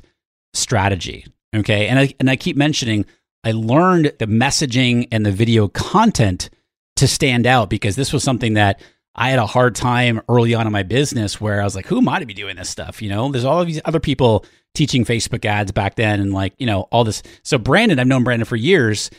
strategy. 0.54 1.26
Okay. 1.54 1.88
And 1.88 1.98
I, 1.98 2.14
and 2.20 2.30
I 2.30 2.36
keep 2.36 2.56
mentioning 2.56 3.06
I 3.44 3.52
learned 3.52 4.12
the 4.18 4.26
messaging 4.26 5.06
and 5.12 5.24
the 5.24 5.30
video 5.30 5.68
content 5.68 6.50
to 6.96 7.06
stand 7.06 7.46
out 7.46 7.70
because 7.70 7.94
this 7.94 8.12
was 8.12 8.24
something 8.24 8.54
that 8.54 8.80
I 9.14 9.30
had 9.30 9.38
a 9.38 9.46
hard 9.46 9.74
time 9.74 10.20
early 10.28 10.54
on 10.54 10.66
in 10.66 10.72
my 10.72 10.82
business 10.82 11.40
where 11.40 11.60
I 11.60 11.64
was 11.64 11.74
like, 11.74 11.86
who 11.86 11.98
am 11.98 12.08
I 12.08 12.18
to 12.18 12.26
be 12.26 12.34
doing 12.34 12.56
this 12.56 12.68
stuff? 12.68 13.00
You 13.00 13.08
know, 13.08 13.30
there's 13.30 13.44
all 13.44 13.60
of 13.60 13.66
these 13.66 13.80
other 13.84 14.00
people 14.00 14.44
teaching 14.74 15.04
Facebook 15.04 15.44
ads 15.44 15.72
back 15.72 15.94
then 15.94 16.20
and 16.20 16.34
like, 16.34 16.54
you 16.58 16.66
know, 16.66 16.82
all 16.92 17.04
this. 17.04 17.22
So 17.42 17.56
Brandon, 17.56 17.98
I've 17.98 18.06
known 18.06 18.24
Brandon 18.24 18.44
for 18.44 18.56
years. 18.56 19.10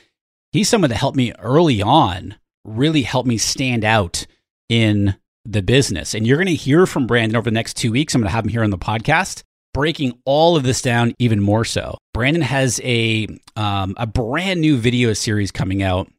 He's 0.57 0.67
someone 0.67 0.89
that 0.89 0.95
helped 0.95 1.15
me 1.15 1.33
early 1.37 1.83
on, 1.83 2.33
really 2.65 3.03
helped 3.03 3.27
me 3.27 3.37
stand 3.37 3.85
out 3.85 4.25
in 4.69 5.15
the 5.45 5.61
business. 5.61 6.15
And 6.15 6.25
you're 6.25 6.37
going 6.37 6.47
to 6.47 6.55
hear 6.55 6.87
from 6.87 7.05
Brandon 7.05 7.35
over 7.35 7.51
the 7.51 7.53
next 7.53 7.75
two 7.75 7.91
weeks. 7.91 8.15
I'm 8.15 8.21
going 8.21 8.29
to 8.29 8.33
have 8.33 8.43
him 8.43 8.49
here 8.49 8.63
on 8.63 8.71
the 8.71 8.77
podcast 8.79 9.43
breaking 9.75 10.19
all 10.25 10.57
of 10.57 10.63
this 10.63 10.81
down 10.81 11.13
even 11.19 11.39
more 11.41 11.63
so. 11.63 11.99
Brandon 12.11 12.41
has 12.41 12.81
a 12.83 13.27
um, 13.55 13.93
a 13.97 14.07
brand 14.07 14.59
new 14.59 14.77
video 14.77 15.13
series 15.13 15.51
coming 15.51 15.83
out 15.83 16.11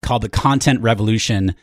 called 0.00 0.22
the 0.22 0.28
Content 0.28 0.80
Revolution 0.80 1.56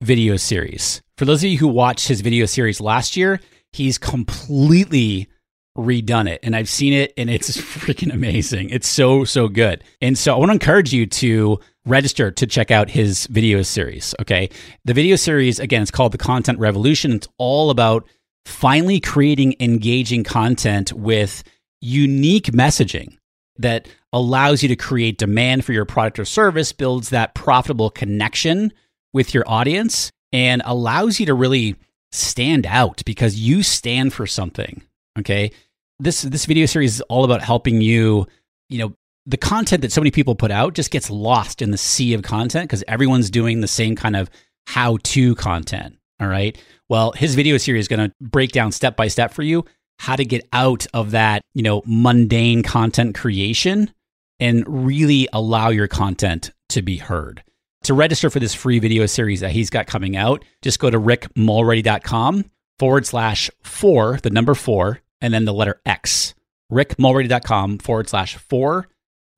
video 0.00 0.38
series. 0.38 1.02
For 1.18 1.26
those 1.26 1.44
of 1.44 1.50
you 1.50 1.58
who 1.58 1.68
watched 1.68 2.08
his 2.08 2.22
video 2.22 2.46
series 2.46 2.80
last 2.80 3.18
year, 3.18 3.38
he's 3.70 3.98
completely 3.98 5.28
redone 5.76 6.28
it 6.28 6.40
and 6.42 6.56
I've 6.56 6.68
seen 6.68 6.92
it 6.92 7.12
and 7.16 7.30
it's 7.30 7.56
freaking 7.56 8.12
amazing. 8.12 8.70
It's 8.70 8.88
so, 8.88 9.24
so 9.24 9.48
good. 9.48 9.84
And 10.00 10.18
so 10.18 10.34
I 10.34 10.38
want 10.38 10.50
to 10.50 10.54
encourage 10.54 10.92
you 10.92 11.06
to 11.06 11.60
register 11.86 12.30
to 12.30 12.46
check 12.46 12.70
out 12.70 12.90
his 12.90 13.26
video 13.26 13.62
series. 13.62 14.14
Okay. 14.20 14.50
The 14.84 14.94
video 14.94 15.16
series, 15.16 15.58
again, 15.58 15.82
it's 15.82 15.90
called 15.90 16.12
The 16.12 16.18
Content 16.18 16.58
Revolution. 16.58 17.12
It's 17.12 17.28
all 17.38 17.70
about 17.70 18.06
finally 18.44 19.00
creating 19.00 19.56
engaging 19.60 20.24
content 20.24 20.92
with 20.92 21.42
unique 21.80 22.46
messaging 22.46 23.16
that 23.58 23.88
allows 24.12 24.62
you 24.62 24.68
to 24.68 24.76
create 24.76 25.18
demand 25.18 25.64
for 25.64 25.72
your 25.72 25.84
product 25.84 26.18
or 26.18 26.24
service, 26.24 26.72
builds 26.72 27.10
that 27.10 27.34
profitable 27.34 27.90
connection 27.90 28.72
with 29.12 29.34
your 29.34 29.44
audience, 29.46 30.10
and 30.32 30.62
allows 30.64 31.20
you 31.20 31.26
to 31.26 31.34
really 31.34 31.76
stand 32.12 32.66
out 32.66 33.02
because 33.04 33.36
you 33.36 33.62
stand 33.62 34.12
for 34.12 34.26
something. 34.26 34.82
Okay. 35.20 35.52
This 35.98 36.22
this 36.22 36.46
video 36.46 36.66
series 36.66 36.96
is 36.96 37.00
all 37.02 37.24
about 37.24 37.42
helping 37.42 37.80
you, 37.80 38.26
you 38.68 38.78
know, 38.78 38.94
the 39.26 39.36
content 39.36 39.82
that 39.82 39.92
so 39.92 40.00
many 40.00 40.10
people 40.10 40.34
put 40.34 40.50
out 40.50 40.74
just 40.74 40.90
gets 40.90 41.10
lost 41.10 41.62
in 41.62 41.70
the 41.70 41.78
sea 41.78 42.14
of 42.14 42.22
content 42.22 42.68
because 42.68 42.82
everyone's 42.88 43.30
doing 43.30 43.60
the 43.60 43.68
same 43.68 43.94
kind 43.94 44.16
of 44.16 44.30
how-to 44.66 45.34
content. 45.34 45.96
All 46.20 46.28
right. 46.28 46.58
Well, 46.88 47.12
his 47.12 47.34
video 47.34 47.56
series 47.58 47.84
is 47.84 47.88
going 47.88 48.08
to 48.08 48.14
break 48.20 48.52
down 48.52 48.72
step 48.72 48.96
by 48.96 49.08
step 49.08 49.32
for 49.32 49.42
you 49.42 49.64
how 49.98 50.16
to 50.16 50.24
get 50.24 50.48
out 50.54 50.86
of 50.94 51.10
that, 51.10 51.42
you 51.52 51.62
know, 51.62 51.82
mundane 51.84 52.62
content 52.62 53.14
creation 53.14 53.92
and 54.40 54.64
really 54.66 55.28
allow 55.34 55.68
your 55.68 55.86
content 55.86 56.52
to 56.70 56.80
be 56.80 56.96
heard. 56.96 57.44
To 57.84 57.92
register 57.92 58.30
for 58.30 58.40
this 58.40 58.54
free 58.54 58.78
video 58.78 59.04
series 59.04 59.40
that 59.40 59.52
he's 59.52 59.68
got 59.68 59.86
coming 59.86 60.16
out, 60.16 60.42
just 60.62 60.78
go 60.78 60.88
to 60.88 60.98
rickmulready.com 60.98 62.44
forward 62.78 63.06
slash 63.06 63.50
four, 63.62 64.18
the 64.22 64.30
number 64.30 64.54
four, 64.54 65.00
and 65.20 65.32
then 65.32 65.44
the 65.44 65.52
letter 65.54 65.80
X. 65.84 66.34
rickmulready.com 66.72 67.78
forward 67.78 68.08
slash 68.08 68.36
four 68.36 68.88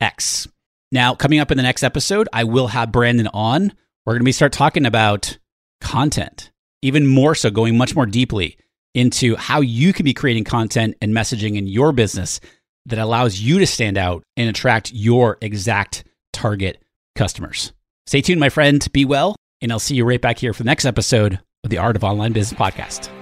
X. 0.00 0.48
Now, 0.90 1.14
coming 1.14 1.38
up 1.38 1.50
in 1.50 1.56
the 1.56 1.62
next 1.62 1.82
episode, 1.82 2.28
I 2.32 2.44
will 2.44 2.68
have 2.68 2.92
Brandon 2.92 3.28
on. 3.32 3.72
We're 4.04 4.14
going 4.14 4.20
to 4.20 4.24
be 4.24 4.32
start 4.32 4.52
talking 4.52 4.84
about 4.84 5.38
content, 5.80 6.50
even 6.82 7.06
more 7.06 7.34
so, 7.34 7.50
going 7.50 7.76
much 7.76 7.94
more 7.94 8.06
deeply 8.06 8.58
into 8.94 9.36
how 9.36 9.60
you 9.60 9.92
can 9.92 10.04
be 10.04 10.12
creating 10.12 10.44
content 10.44 10.96
and 11.00 11.14
messaging 11.14 11.56
in 11.56 11.66
your 11.66 11.92
business 11.92 12.40
that 12.86 12.98
allows 12.98 13.40
you 13.40 13.58
to 13.58 13.66
stand 13.66 13.96
out 13.96 14.22
and 14.36 14.48
attract 14.48 14.92
your 14.92 15.38
exact 15.40 16.04
target 16.32 16.82
customers. 17.16 17.72
Stay 18.06 18.20
tuned, 18.20 18.40
my 18.40 18.48
friend. 18.48 18.86
Be 18.92 19.04
well, 19.04 19.36
and 19.60 19.72
I'll 19.72 19.78
see 19.78 19.94
you 19.94 20.04
right 20.04 20.20
back 20.20 20.38
here 20.38 20.52
for 20.52 20.62
the 20.62 20.68
next 20.68 20.84
episode 20.84 21.38
of 21.64 21.70
the 21.70 21.78
Art 21.78 21.96
of 21.96 22.04
Online 22.04 22.32
Business 22.32 22.58
podcast. 22.58 23.21